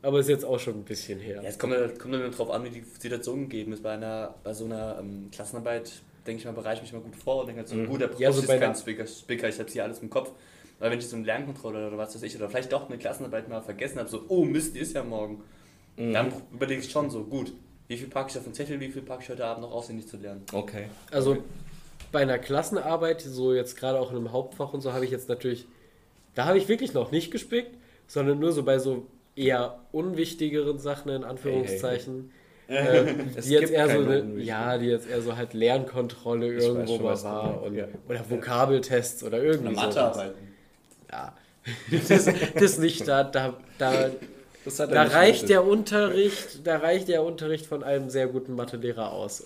[0.00, 1.42] Aber ist jetzt auch schon ein bisschen her.
[1.42, 3.82] Ja, es kommt, ja- kommt immer drauf an, wie die Situation gegeben ist.
[3.82, 5.90] Bei einer, bei so einer ähm, Klassenarbeit
[6.28, 7.86] denke ich mal, bereite ich mich mal gut vor und denke halt so, Mhm.
[7.88, 9.98] gut, der Prof Ja, so ist bei kein einer- Spicker, Spicker ich habe hier alles
[10.00, 10.30] im Kopf.
[10.78, 13.48] Weil wenn ich so eine Lernkontrolle oder was weiß ich, oder vielleicht doch eine Klassenarbeit
[13.48, 15.42] mal vergessen habe, so, oh Mist, die ist ja morgen.
[15.96, 16.12] Mhm.
[16.12, 17.52] Dann überlege ich schon so, gut,
[17.88, 20.06] wie viel packe ich auf den Zettel, wie viel packe ich heute Abend noch auswendig
[20.06, 20.42] zu lernen.
[20.52, 20.84] Okay.
[21.10, 21.38] Also
[22.12, 25.28] bei einer Klassenarbeit, so jetzt gerade auch in einem Hauptfach und so, habe ich jetzt
[25.28, 25.66] natürlich,
[26.36, 27.76] da habe ich wirklich noch nicht gespickt,
[28.06, 32.30] sondern nur so bei so eher unwichtigeren Sachen in Anführungszeichen.
[32.68, 36.64] Ähm, Es die jetzt eher so eine, ja, die jetzt eher so halt Lernkontrolle Ich
[36.64, 37.86] irgendwo schon, mal war und, ja.
[38.08, 39.86] oder Vokabeltests oder irgendwie sowas.
[39.86, 40.48] Mathearbeiten.
[41.10, 41.32] Ja.
[42.08, 44.10] Das, das nicht, da, da, da,
[44.64, 49.12] Das hat da reicht der Unterricht, da reicht der Unterricht von einem sehr guten Mathelehrer
[49.12, 49.44] aus.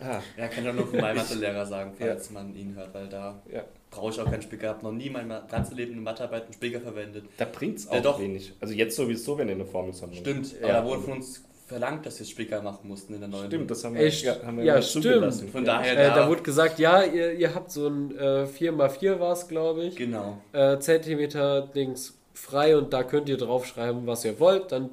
[0.00, 3.08] Ah, Ja, kann ich auch nur von meinem Mathelehrer sagen, falls man ihn hört, weil
[3.08, 3.64] da ja.
[3.90, 4.40] brauche ich auch keinen.
[4.40, 7.24] Ich habe noch nie mein ganzes Leben in Mathearbeit einen Spicker verwendet.
[7.36, 8.20] Da bringt es Ja, auch doch.
[8.20, 8.52] wenig.
[8.60, 10.68] Also jetzt sowieso, wenn ihr eine Formelsammlung Stimmt, Ja.
[10.68, 13.46] aber da wurde von uns verlangt, dass wir Spicker machen mussten in der neuen.
[13.46, 15.04] Stimmt, das haben wir, Ey, ja, haben wir ja, stimmt.
[15.52, 15.74] Von ja.
[15.76, 19.32] daher Äh, da, da wurde gesagt, ja, ihr, ihr habt so ein äh, 4x4 war
[19.32, 20.38] es, glaube ich, Genau.
[20.52, 24.72] äh, Zentimeter Dings frei und da könnt ihr draufschreiben, was ihr wollt.
[24.72, 24.90] Dann,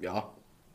[0.00, 0.28] ja,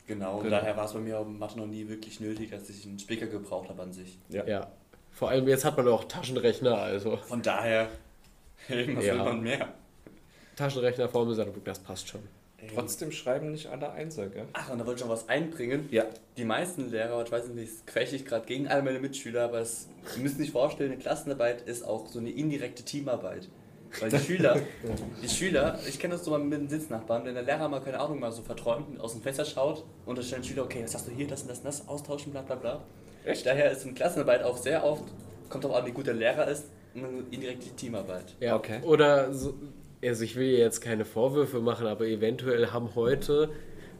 [0.06, 0.56] Genau, und Genau.
[0.56, 2.98] daher war es bei mir auch in Mathe noch nie wirklich nötig, dass ich einen
[2.98, 4.18] Spicker gebraucht habe an sich.
[4.28, 4.44] Ja.
[4.46, 4.66] ja.
[5.12, 7.88] Vor allem jetzt hat man auch Taschenrechner, also Von daher,
[8.66, 9.14] hey, was Ja.
[9.14, 9.68] will man mehr?
[10.56, 12.20] Taschenrechner, Formelsammlung, das passt schon.
[12.74, 14.46] Trotzdem schreiben nicht alle Einser, gell?
[14.52, 15.88] Ach, und da wollte ich noch was einbringen.
[15.90, 16.04] Ja.
[16.36, 19.60] Die meisten Lehrer, ich weiß nicht, das quäche ich gerade gegen alle meine Mitschüler, aber
[19.60, 23.48] es, ihr müsst sich vorstellen, eine Klassenarbeit ist auch so eine indirekte Teamarbeit.
[24.00, 24.58] Weil die Schüler,
[25.22, 28.00] die Schüler, ich kenne das so mal mit den Sitznachbarn, wenn der Lehrer mal, keine
[28.00, 30.94] Ahnung, mal so verträumt und aus dem Fenster schaut und da stellen Schüler, okay, was
[30.94, 32.82] hast du hier, das und das und das, austauschen, bla bla bla.
[33.24, 33.44] Echt?
[33.44, 35.04] Daher ist eine Klassenarbeit auch sehr oft,
[35.48, 38.34] kommt auch an, wie gut der Lehrer ist, eine indirekte Teamarbeit.
[38.40, 38.56] Ja.
[38.56, 38.80] Okay.
[38.82, 39.54] Oder so,
[40.04, 43.50] also ich will ihr jetzt keine Vorwürfe machen, aber eventuell haben heute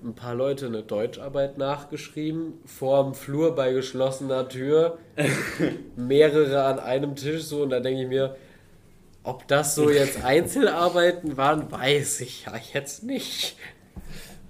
[0.04, 4.98] ein paar Leute eine Deutscharbeit nachgeschrieben, vorm Flur bei geschlossener Tür,
[5.96, 8.36] mehrere an einem Tisch so und da denke ich mir,
[9.22, 13.56] ob das so jetzt Einzelarbeiten waren, weiß ich ja jetzt nicht.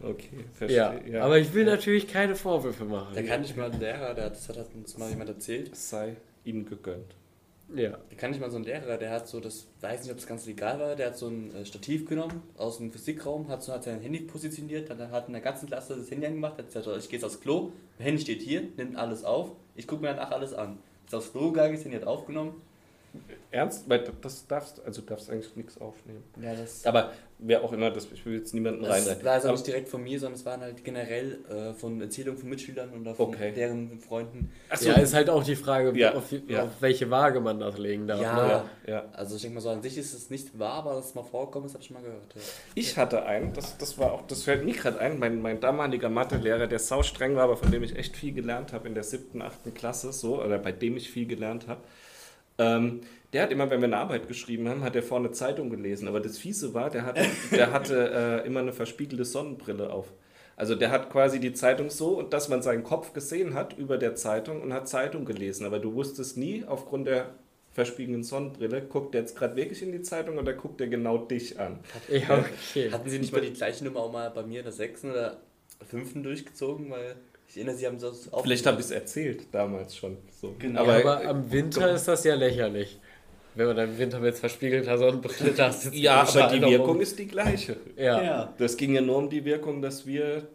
[0.02, 1.22] Okay, Ja, verstehe.
[1.22, 3.14] aber ich will natürlich keine Vorwürfe machen.
[3.14, 6.16] Da kann ich mal einen Lehrer, der, das hat uns mal jemand erzählt, Es sei
[6.44, 7.14] ihnen gegönnt.
[7.74, 7.98] Ja.
[8.10, 10.26] Da kann ich mal so einen Lehrer, der hat so, das weiß nicht, ob das
[10.26, 13.72] ganz legal war, der hat so ein äh, Stativ genommen aus dem Physikraum, hat so
[13.72, 16.86] hat sein Handy positioniert, dann hat in der ganzen Klasse das Handy angemacht, hat gesagt,
[16.98, 20.08] ich gehe jetzt aufs Klo, mein Handy steht hier, nimmt alles auf, ich gucke mir
[20.08, 20.78] danach alles an.
[21.06, 22.60] Ist aufs Klo gegangen, das Handy hat aufgenommen.
[23.50, 23.86] Ernst?
[23.88, 26.22] Weil das darfst, also du darfst eigentlich nichts aufnehmen.
[26.40, 29.24] Ja, das, Aber wer auch immer, das, ich will jetzt niemanden das reinreiten.
[29.26, 32.40] war also Aber- nicht direkt von mir, sondern es waren halt generell äh, von Erzählungen
[32.40, 33.52] von Mitschülern oder von Okay.
[33.52, 34.50] deren Freunden.
[34.70, 36.62] Achso, ja, ist halt auch die Frage, Ja, auf, ja.
[36.64, 38.22] auf welche Waage man das legen darf.
[38.22, 38.34] Ja.
[38.34, 38.48] Ne?
[38.48, 39.04] ja, ja.
[39.12, 41.22] Also ich denke mal so, an sich ist es nicht wahr, aber dass es mal
[41.22, 42.34] vorkommt, das habe ich mal gehört.
[42.34, 42.40] Ja.
[42.74, 46.08] Ich hatte einen, das, das war auch, das fällt mir gerade ein, mein, mein damaliger
[46.08, 49.04] Mathelehrer, der sau streng war, aber von dem ich echt viel gelernt habe in der
[49.04, 51.82] siebten, achten Klasse, so, oder bei dem ich viel gelernt habe.
[52.58, 53.00] Ähm,
[53.32, 56.06] der hat immer, wenn wir eine Arbeit geschrieben haben, hat er vorne Zeitung gelesen.
[56.06, 60.12] Aber das Fiese war, der hatte, der hatte äh, immer eine verspiegelte Sonnenbrille auf.
[60.56, 63.96] Also der hat quasi die Zeitung so, und dass man seinen Kopf gesehen hat über
[63.96, 65.64] der Zeitung und hat Zeitung gelesen.
[65.66, 67.30] Aber du wusstest nie, aufgrund der
[67.72, 71.58] verspiegelten Sonnenbrille, guckt er jetzt gerade wirklich in die Zeitung oder guckt er genau dich
[71.58, 71.78] an?
[72.08, 72.90] Ja, okay.
[72.92, 75.38] Hatten Sie nicht mal die gleiche Nummer auch mal bei mir in der sechsten oder
[75.88, 76.90] fünften durchgezogen?
[76.90, 77.16] Weil
[77.52, 78.42] ich erinnere, Sie haben das auch.
[78.42, 80.16] Vielleicht habe ich es erzählt damals schon.
[80.40, 80.54] So.
[80.58, 80.80] Genau.
[80.80, 82.98] Aber, Aber, aber am Winter ist das ja lächerlich.
[83.54, 85.94] Wenn man dann im Winter mit verspiegelter Sonnenbrille da sitzt.
[85.98, 86.62] ja, aber die.
[86.62, 87.76] Wirkung ist die gleiche.
[87.96, 88.22] Ja.
[88.22, 88.54] Ja.
[88.56, 90.48] Das ging ja nur um die Wirkung, dass wir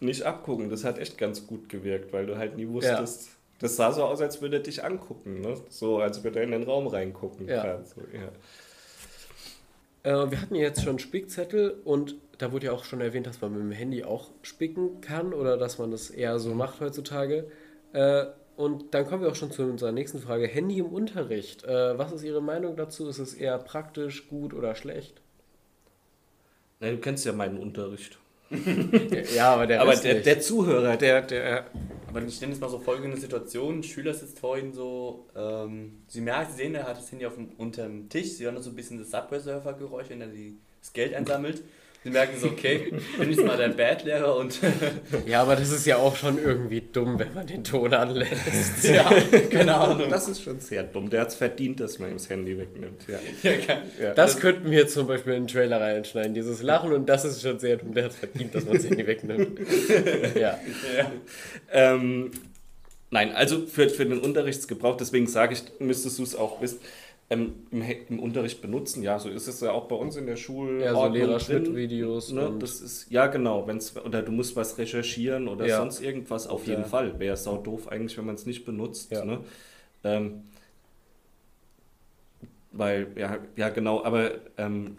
[0.00, 0.70] nicht abgucken.
[0.70, 3.28] Das hat echt ganz gut gewirkt, weil du halt nie wusstest.
[3.58, 5.42] Das sah so aus, als würde er dich angucken.
[5.42, 5.60] Ne?
[5.68, 7.46] So, als würde er in den Raum reingucken.
[7.46, 7.84] Ja.
[7.84, 8.30] So, ja.
[10.24, 13.40] Äh, wir hatten ja jetzt schon Spickzettel und da wurde ja auch schon erwähnt, dass
[13.40, 17.50] man mit dem Handy auch spicken kann oder dass man das eher so macht heutzutage.
[17.92, 18.26] Äh,
[18.56, 20.46] und dann kommen wir auch schon zu unserer nächsten Frage.
[20.46, 21.64] Handy im Unterricht.
[21.64, 23.08] Äh, was ist Ihre Meinung dazu?
[23.08, 25.20] Ist es eher praktisch, gut oder schlecht?
[26.80, 28.18] Na, du kennst ja meinen Unterricht.
[29.34, 31.66] ja, aber der aber der, der Zuhörer, der, der.
[32.08, 36.02] Aber ich nenne jetzt mal so folgende Situation: Ein Schüler sitzt vor Ihnen so, ähm,
[36.08, 38.70] Sie merken, Sie sehen, er hat das Handy auf dem, unterm Tisch, Sie hören so
[38.70, 41.62] ein bisschen das Subway-Surfer-Geräusch, wenn er die das Geld einsammelt.
[42.02, 44.58] Sie merken so, okay, bin ich mal der Bad-Lehrer und
[45.26, 48.82] Ja, aber das ist ja auch schon irgendwie dumm, wenn man den Ton anlässt.
[48.84, 49.10] ja,
[49.50, 50.08] keine Ahnung.
[50.08, 51.10] Das ist schon sehr dumm.
[51.10, 53.02] Der hat es verdient, dass man ihm das Handy wegnimmt.
[53.06, 53.18] Ja.
[53.42, 54.14] Ja, Ja.
[54.14, 57.58] Das könnten wir zum Beispiel in den Trailer reinschneiden, dieses Lachen und das ist schon
[57.58, 59.60] sehr dumm, der hat verdient, dass man das Handy wegnimmt.
[60.34, 60.58] Ja.
[60.96, 61.12] ja.
[61.72, 62.30] Ähm,
[63.10, 66.78] nein, also für, für den Unterrichtsgebrauch, deswegen sage ich, müsstest du es auch wissen,
[67.30, 69.02] ähm, im, im Unterricht benutzen.
[69.04, 70.84] Ja, so ist es ja auch bei uns in der Schule.
[70.84, 73.66] Ja, so Lehrer-Schnitt-Videos Ne, das ist, ja, genau.
[73.68, 75.78] Wenn's, oder du musst was recherchieren oder Ja.
[75.78, 76.88] sonst irgendwas, auf jeden Ja.
[76.88, 77.18] Fall.
[77.20, 79.12] Wäre sau doof eigentlich, wenn man es nicht benutzt.
[79.12, 79.24] Ja.
[79.24, 79.40] Ne?
[80.02, 80.42] Ähm,
[82.72, 84.96] weil, ja, ja genau, aber ähm,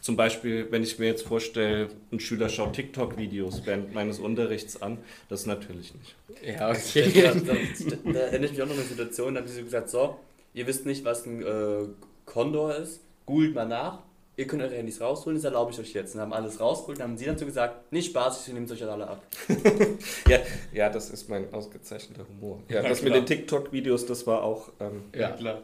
[0.00, 4.98] zum Beispiel, wenn ich mir jetzt vorstelle, ein Schüler schaut TikTok-Videos während meines Unterrichts an,
[5.28, 6.14] das natürlich nicht.
[6.46, 7.10] Ja, Da, okay.
[7.14, 10.16] da, da erinnere ich mich auch noch an eine Situation, da haben sie gesagt, so,
[10.54, 11.86] ihr wisst nicht, was ein äh,
[12.26, 14.00] Condor ist, googelt mal nach,
[14.36, 16.14] ihr könnt eure Handys rausholen, das erlaube ich euch jetzt.
[16.14, 18.72] Und haben alles rausgeholt und haben sie dann so gesagt, nicht Spaß, ich nehme es
[18.72, 19.22] euch alle ab.
[20.28, 20.38] Ja,
[20.72, 22.60] ja, das ist mein ausgezeichneter Humor.
[22.68, 23.20] Ja, Ja, das mit klar.
[23.22, 25.30] den TikTok-Videos, das war auch, ähm, Ja.
[25.32, 25.58] klar.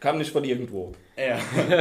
[0.00, 0.92] kam nicht von irgendwo.
[1.16, 1.38] Ja.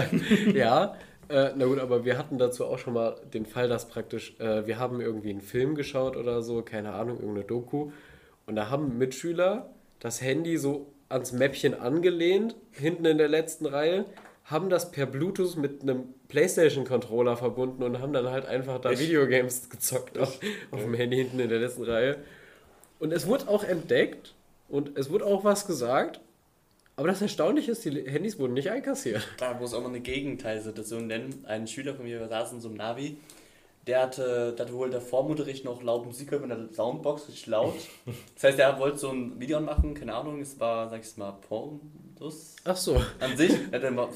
[0.53, 0.95] Ja,
[1.29, 4.67] äh, na gut, aber wir hatten dazu auch schon mal den Fall, dass praktisch, äh,
[4.67, 7.91] wir haben irgendwie einen Film geschaut oder so, keine Ahnung, irgendeine Doku.
[8.45, 9.69] Und da haben Mitschüler
[9.99, 14.05] das Handy so ans Mäppchen angelehnt, hinten in der letzten Reihe,
[14.45, 19.01] haben das per Bluetooth mit einem PlayStation-Controller verbunden und haben dann halt einfach da Echt?
[19.01, 20.39] Videogames gezockt auf,
[20.71, 22.17] auf dem Handy hinten in der letzten Reihe.
[22.99, 24.33] Und es wurde auch entdeckt
[24.67, 26.19] und es wurde auch was gesagt.
[26.95, 29.27] Aber das Erstaunliche ist, die Handys wurden nicht einkassiert.
[29.37, 31.43] Da muss auch noch eine Gegenteilsituation nennen.
[31.47, 33.17] Ein Schüler von mir, saßen in so einem Navi,
[33.87, 37.47] der hatte, der hatte wohl der Vormunterricht noch laut Musik gehört mit einer Soundbox, richtig
[37.47, 37.75] laut.
[38.35, 41.33] Das heißt, er wollte so ein Video machen, keine Ahnung, es war, sag ich mal,
[41.47, 43.01] Pornos Ach so.
[43.19, 43.51] an sich.
[43.71, 44.07] Er hat dann mal,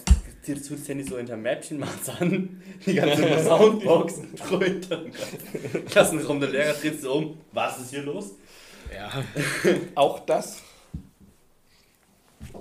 [0.41, 5.11] zieht das Handy so hinter Mäppchen, macht's an, die ganze Soundbox dröhnt dann.
[5.89, 8.35] Klassenraum, der Lehrer dreht sich um, was ist hier los?
[8.93, 9.11] Ja.
[9.95, 10.61] Auch das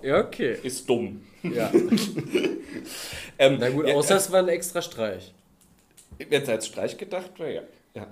[0.03, 0.57] Ja, okay.
[0.63, 1.23] ist dumm.
[1.45, 1.71] Ja.
[3.39, 5.33] Ähm, Na gut, ja, außer es war ein extra Streich.
[6.19, 7.63] Wenn es als Streich gedacht wäre, ja.
[7.95, 8.07] Ja.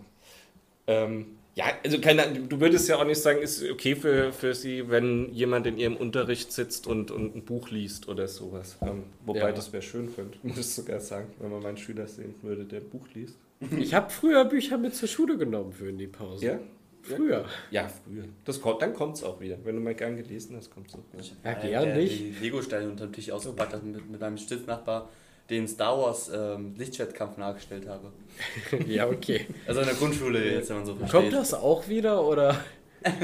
[0.87, 4.55] Ähm, ja, also keine Ahnung, du würdest ja auch nicht sagen, ist okay für, für
[4.55, 8.77] sie, wenn jemand in ihrem Unterricht sitzt und, und ein Buch liest oder sowas.
[8.83, 9.53] Ähm, wobei Ja.
[9.53, 12.81] das wäre schön, könnte, muss ich sogar sagen, wenn man meinen Schüler sehen würde, der
[12.81, 13.37] ein Buch liest.
[13.79, 16.45] Ich habe früher Bücher mit zur Schule genommen für in die Pause.
[16.45, 16.59] Ja?
[17.03, 17.45] Früher.
[17.71, 18.25] Ja, früher.
[18.45, 19.57] Das kommt, dann kommt es auch wieder.
[19.63, 21.23] Wenn du mal gern gelesen hast, kommt es auch wieder.
[21.45, 22.19] Ja, gern der nicht.
[22.19, 25.09] die Lego-Steine unter dem Tisch ausgepackt mit, mit meinem Sitznachbar,
[25.51, 28.13] den Star Wars ähm, Lichtschwertkampf nachgestellt habe.
[28.87, 29.47] Ja, okay.
[29.67, 31.21] Also in der Grundschule jetzt, wenn man so versteht.
[31.21, 32.57] Kommt das auch wieder oder?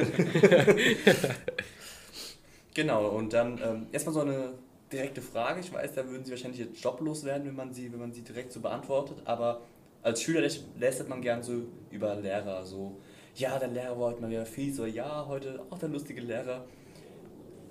[2.74, 4.52] Genau, und dann ähm, erstmal so eine
[4.92, 5.60] direkte Frage.
[5.60, 8.22] Ich weiß, da würden Sie wahrscheinlich jetzt joblos werden, wenn man sie, wenn man sie
[8.22, 9.62] direkt so beantwortet, aber
[10.02, 12.96] als Schüler läs- lästert man gern so über Lehrer, so,
[13.34, 16.64] ja, der Lehrer war heute mal wieder fies, so, ja, heute auch der lustige Lehrer.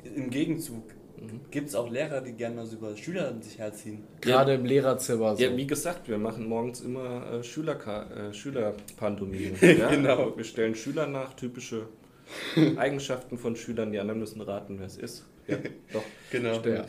[0.04, 0.84] Im Gegenzug
[1.52, 4.04] gibt es auch Lehrer, die gerne mal so über Schüler sich herziehen.
[4.22, 5.44] Gerade im Lehrerzimmer so.
[5.44, 9.58] Ja, wie gesagt, wir machen morgens immer äh, Schülerka äh, Schülerpantomime.
[9.78, 9.90] ja?
[9.90, 10.36] Genau.
[10.36, 11.88] Wir stellen Schüler nach, typische
[12.78, 13.92] Eigenschaften von Schülern.
[13.92, 15.26] Die anderen müssen raten, wer es ist.
[15.48, 15.58] Ja,
[15.94, 16.04] doch.
[16.32, 16.56] Genau.
[16.60, 16.78] Stimmt.
[16.78, 16.86] Ja.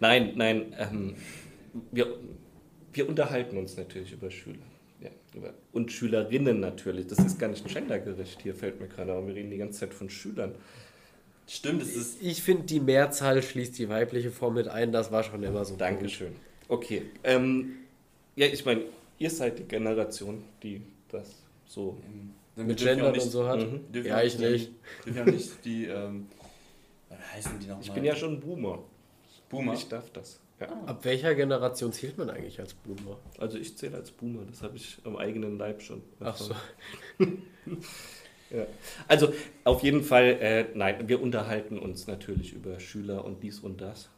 [0.00, 1.14] Nein, nein, ähm,
[1.92, 2.18] wir,
[2.92, 4.66] wir unterhalten uns natürlich über Schüler.
[5.00, 7.06] Ja, über, und Schülerinnen natürlich.
[7.06, 8.42] Das ist gar nicht gendergerecht.
[8.42, 9.26] Hier fällt mir gerade auf.
[9.26, 10.54] Wir reden die ganze Zeit von Schülern.
[11.46, 12.22] Stimmt, es ist.
[12.22, 14.92] Ich finde, die Mehrzahl schließt die weibliche Form mit ein.
[14.92, 15.76] Das war schon immer so.
[15.76, 16.34] Dankeschön.
[16.68, 17.02] Okay.
[17.22, 17.76] Ähm,
[18.36, 18.82] ja, ich meine,
[19.18, 21.30] ihr seid die Generation, die das
[21.66, 21.98] so.
[22.06, 23.60] ähm, Mit nicht- und so hat.
[23.60, 23.80] Mhm.
[24.04, 24.70] Ja, ich nicht.
[25.04, 26.26] Die, dürfen ja nicht die, ähm,
[27.10, 27.84] wie heißen die nochmal?
[27.84, 28.82] Ich bin ja schon Boomer.
[29.48, 29.74] Boomer.
[29.74, 30.40] Ich darf das.
[30.60, 30.68] Ja.
[30.86, 33.18] Ab welcher Generation zählt man eigentlich als Boomer?
[33.38, 36.00] Also ich zähle als Boomer, das habe ich am eigenen Leib schon.
[36.20, 36.54] Ach so.
[38.54, 38.66] Ja.
[39.08, 39.32] Also
[39.64, 44.08] auf jeden Fall, äh, nein, wir unterhalten uns natürlich über Schüler und dies und das.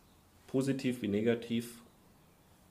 [0.46, 1.82] Positiv wie negativ,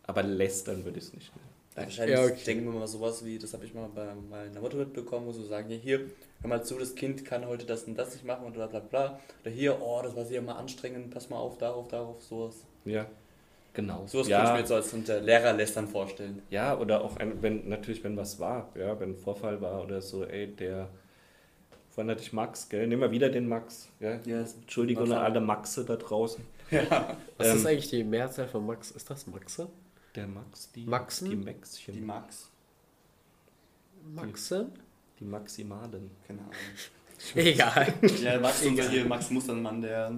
[0.03, 1.49] aber lästern würde ich es nicht nennen.
[1.75, 2.43] Wahrscheinlich Ja, okay.
[2.45, 5.45] denken wir mal sowas wie, das habe ich mal bei meiner Mutter mitbekommen, wo sie
[5.45, 5.99] sagen, ja hier,
[6.41, 8.79] hör mal zu, das Kind kann heute das und das nicht machen und bla bla
[8.79, 9.19] bla.
[9.41, 12.63] Oder hier, oh, das war sehr mal anstrengend, pass mal auf, darauf, darauf, sowas.
[12.85, 13.07] Ja,
[13.73, 14.05] genau.
[14.07, 16.41] Sowas ja, könnte ich mir jetzt so als unter Lehrerlästern vorstellen.
[16.49, 20.01] ja, oder auch ein, wenn natürlich, wenn was war, ja, wenn ein Vorfall war oder
[20.01, 20.87] so, ey, der
[21.95, 22.85] vorhin hatte ich Max, gell?
[22.87, 23.89] Nehmen wir wieder den Max.
[23.99, 24.19] Ja?
[24.25, 26.43] Ja, das- Entschuldigung an alle Maxe da draußen.
[27.37, 28.91] Was Ähm, ist eigentlich die Mehrzahl von Max?
[28.91, 29.67] Ist das Maxe?
[30.15, 31.29] Der Max, die, Maxen?
[31.29, 32.49] die Maxchen, Die die, Max.
[34.13, 34.67] Maxe?
[35.19, 36.11] Maximalen.
[36.27, 36.53] Keine Ahnung.
[37.35, 37.93] Egal.
[38.21, 40.13] Ja, Max, unser hier, Max Mustermann, der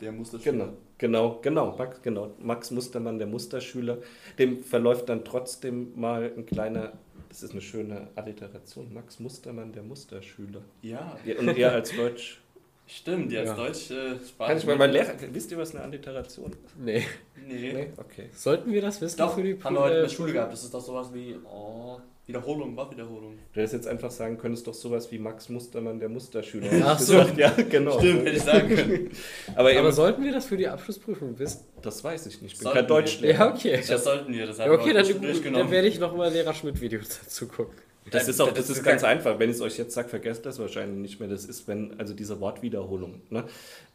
[0.00, 0.52] der Musterschüler.
[0.52, 2.32] Genau, genau, genau, Max, genau.
[2.40, 3.98] Max Mustermann, der Musterschüler.
[4.38, 6.92] Dem verläuft dann trotzdem mal ein kleiner,
[7.34, 10.62] das ist eine schöne Alliteration, Max Mustermann, der Musterschüler.
[10.82, 12.40] Ja, Ja, Und er als Deutsch.
[12.86, 13.56] stimmt, die als Ja.
[13.56, 14.50] deutsche Sprache.
[14.50, 16.78] Kann ich mal, mein Lehrer, wisst ihr, was eine Alliteration ist?
[16.78, 17.04] Nee.
[17.46, 17.88] Nee.
[17.96, 18.30] Okay.
[18.32, 20.52] Sollten wir das wissen Doch, für die haben wir heute in der äh, Schule gehabt.
[20.52, 23.38] Das ist doch sowas wie, oh, Wiederholung, war Wiederholung.
[23.52, 26.70] Du hättest jetzt einfach sagen können, es ist doch sowas wie Max Mustermann, der Musterschüler.
[26.82, 27.18] Ach so.
[27.36, 27.98] Ja, genau.
[27.98, 29.10] Stimmt, hätte ich sagen können.
[29.54, 31.66] Aber, Aber sollten wir das für die Abschlussprüfung wissen?
[31.82, 32.52] das weiß ich nicht.
[32.52, 32.86] Ich bin Sollten kein.
[32.86, 33.38] Deutschlehrer.
[33.38, 33.82] Ja, okay.
[33.86, 36.54] Das sollten wir, das haben Ja, okay, wir dann, schon dann werde ich nochmal Lehrer
[36.54, 37.74] Schmidt-Videos dazu gucken.
[38.10, 39.38] Das ist auch, das ist ganz einfach.
[39.38, 41.28] Wenn ich es euch jetzt sage, vergesst das wahrscheinlich nicht mehr.
[41.28, 43.22] Das ist, wenn, also diese Wortwiederholung.
[43.30, 43.44] Ne?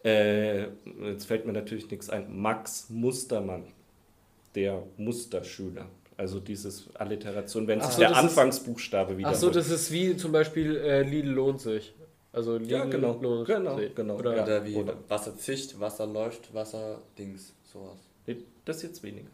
[0.03, 0.67] Äh,
[1.03, 2.39] jetzt fällt mir natürlich nichts ein.
[2.39, 3.65] Max Mustermann,
[4.55, 5.87] der Musterschüler.
[6.19, 9.35] Also dieses Alliteration, wenn Ach sich so, der Anfangsbuchstabe wiederholt.
[9.37, 11.93] Achso, das ist wie zum Beispiel äh, Lidl lohnt sich.
[12.33, 13.17] Also Lidl Ja, genau.
[13.21, 13.95] lohnt Genau, sich.
[13.95, 14.15] genau.
[14.17, 14.43] Oder Ja.
[14.43, 17.97] Oder wie Oder- Wasser zischt, Wasser läuft, Wasser Dings, sowas.
[18.27, 19.29] Nee, Das jetzt weniger.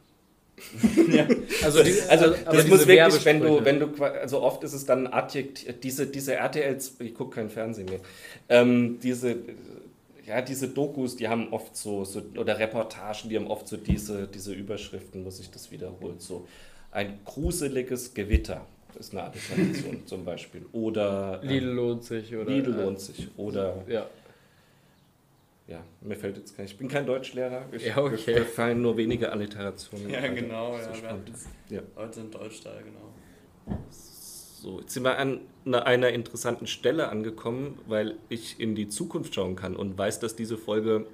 [1.63, 4.85] Also, die, Also aber das muss wirklich, wenn du, wenn du, also oft ist es
[4.85, 7.99] dann Adjektiv, diese, diese RTLs, ich gucke kein Fernsehen mehr,
[8.47, 9.37] ähm, diese,
[10.25, 14.27] ja, diese Dokus, die haben oft so, so, oder Reportagen, die haben oft so diese,
[14.27, 16.47] diese Überschriften, muss ich das wiederholen, so
[16.95, 18.65] ein gruseliges Gewitter
[18.97, 22.33] ist eine Alliteration zum Beispiel, oder ähm, Lidl lohnt sich.
[22.33, 24.05] Oder, Lidl äh, lohnt sich, oder, Ja.
[25.67, 28.35] ja, mir fällt jetzt gar nicht, ich bin kein Deutschlehrer, ich, Ja, okay.
[28.39, 30.09] mir fallen nur wenige Alliterationen.
[30.09, 31.31] Ja, genau, So ja, wir spannend.
[31.69, 31.81] Ja.
[31.97, 33.79] heute im Deutschteil, genau.
[33.89, 39.35] So, jetzt sind wir an einer, einer interessanten Stelle angekommen, weil ich in die Zukunft
[39.35, 41.05] schauen kann und weiß, dass diese Folge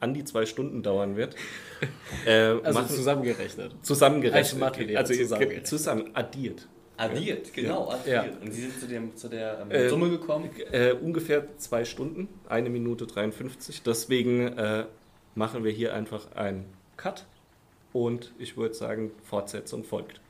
[0.00, 1.36] an die zwei Stunden dauern wird.
[2.26, 2.32] Äh,
[2.62, 3.74] Also machen, zusammengerechnet.
[3.82, 4.44] zusammengerechnet.
[4.52, 5.66] Als Mathelehrer also zusammengerechnet.
[5.66, 6.68] zusammen addiert.
[6.98, 8.06] Addiert, genau, addiert.
[8.06, 8.24] Ja.
[8.42, 10.50] Und Sie sind zu, dem, zu der ähm, Äh, Summe gekommen?
[10.70, 13.82] Äh, ungefähr zwei Stunden, eine Minute 53.
[13.82, 14.84] Deswegen äh,
[15.34, 16.66] machen wir hier einfach einen
[16.98, 17.24] Cut
[17.94, 20.20] und ich würde sagen, Fortsetzung folgt.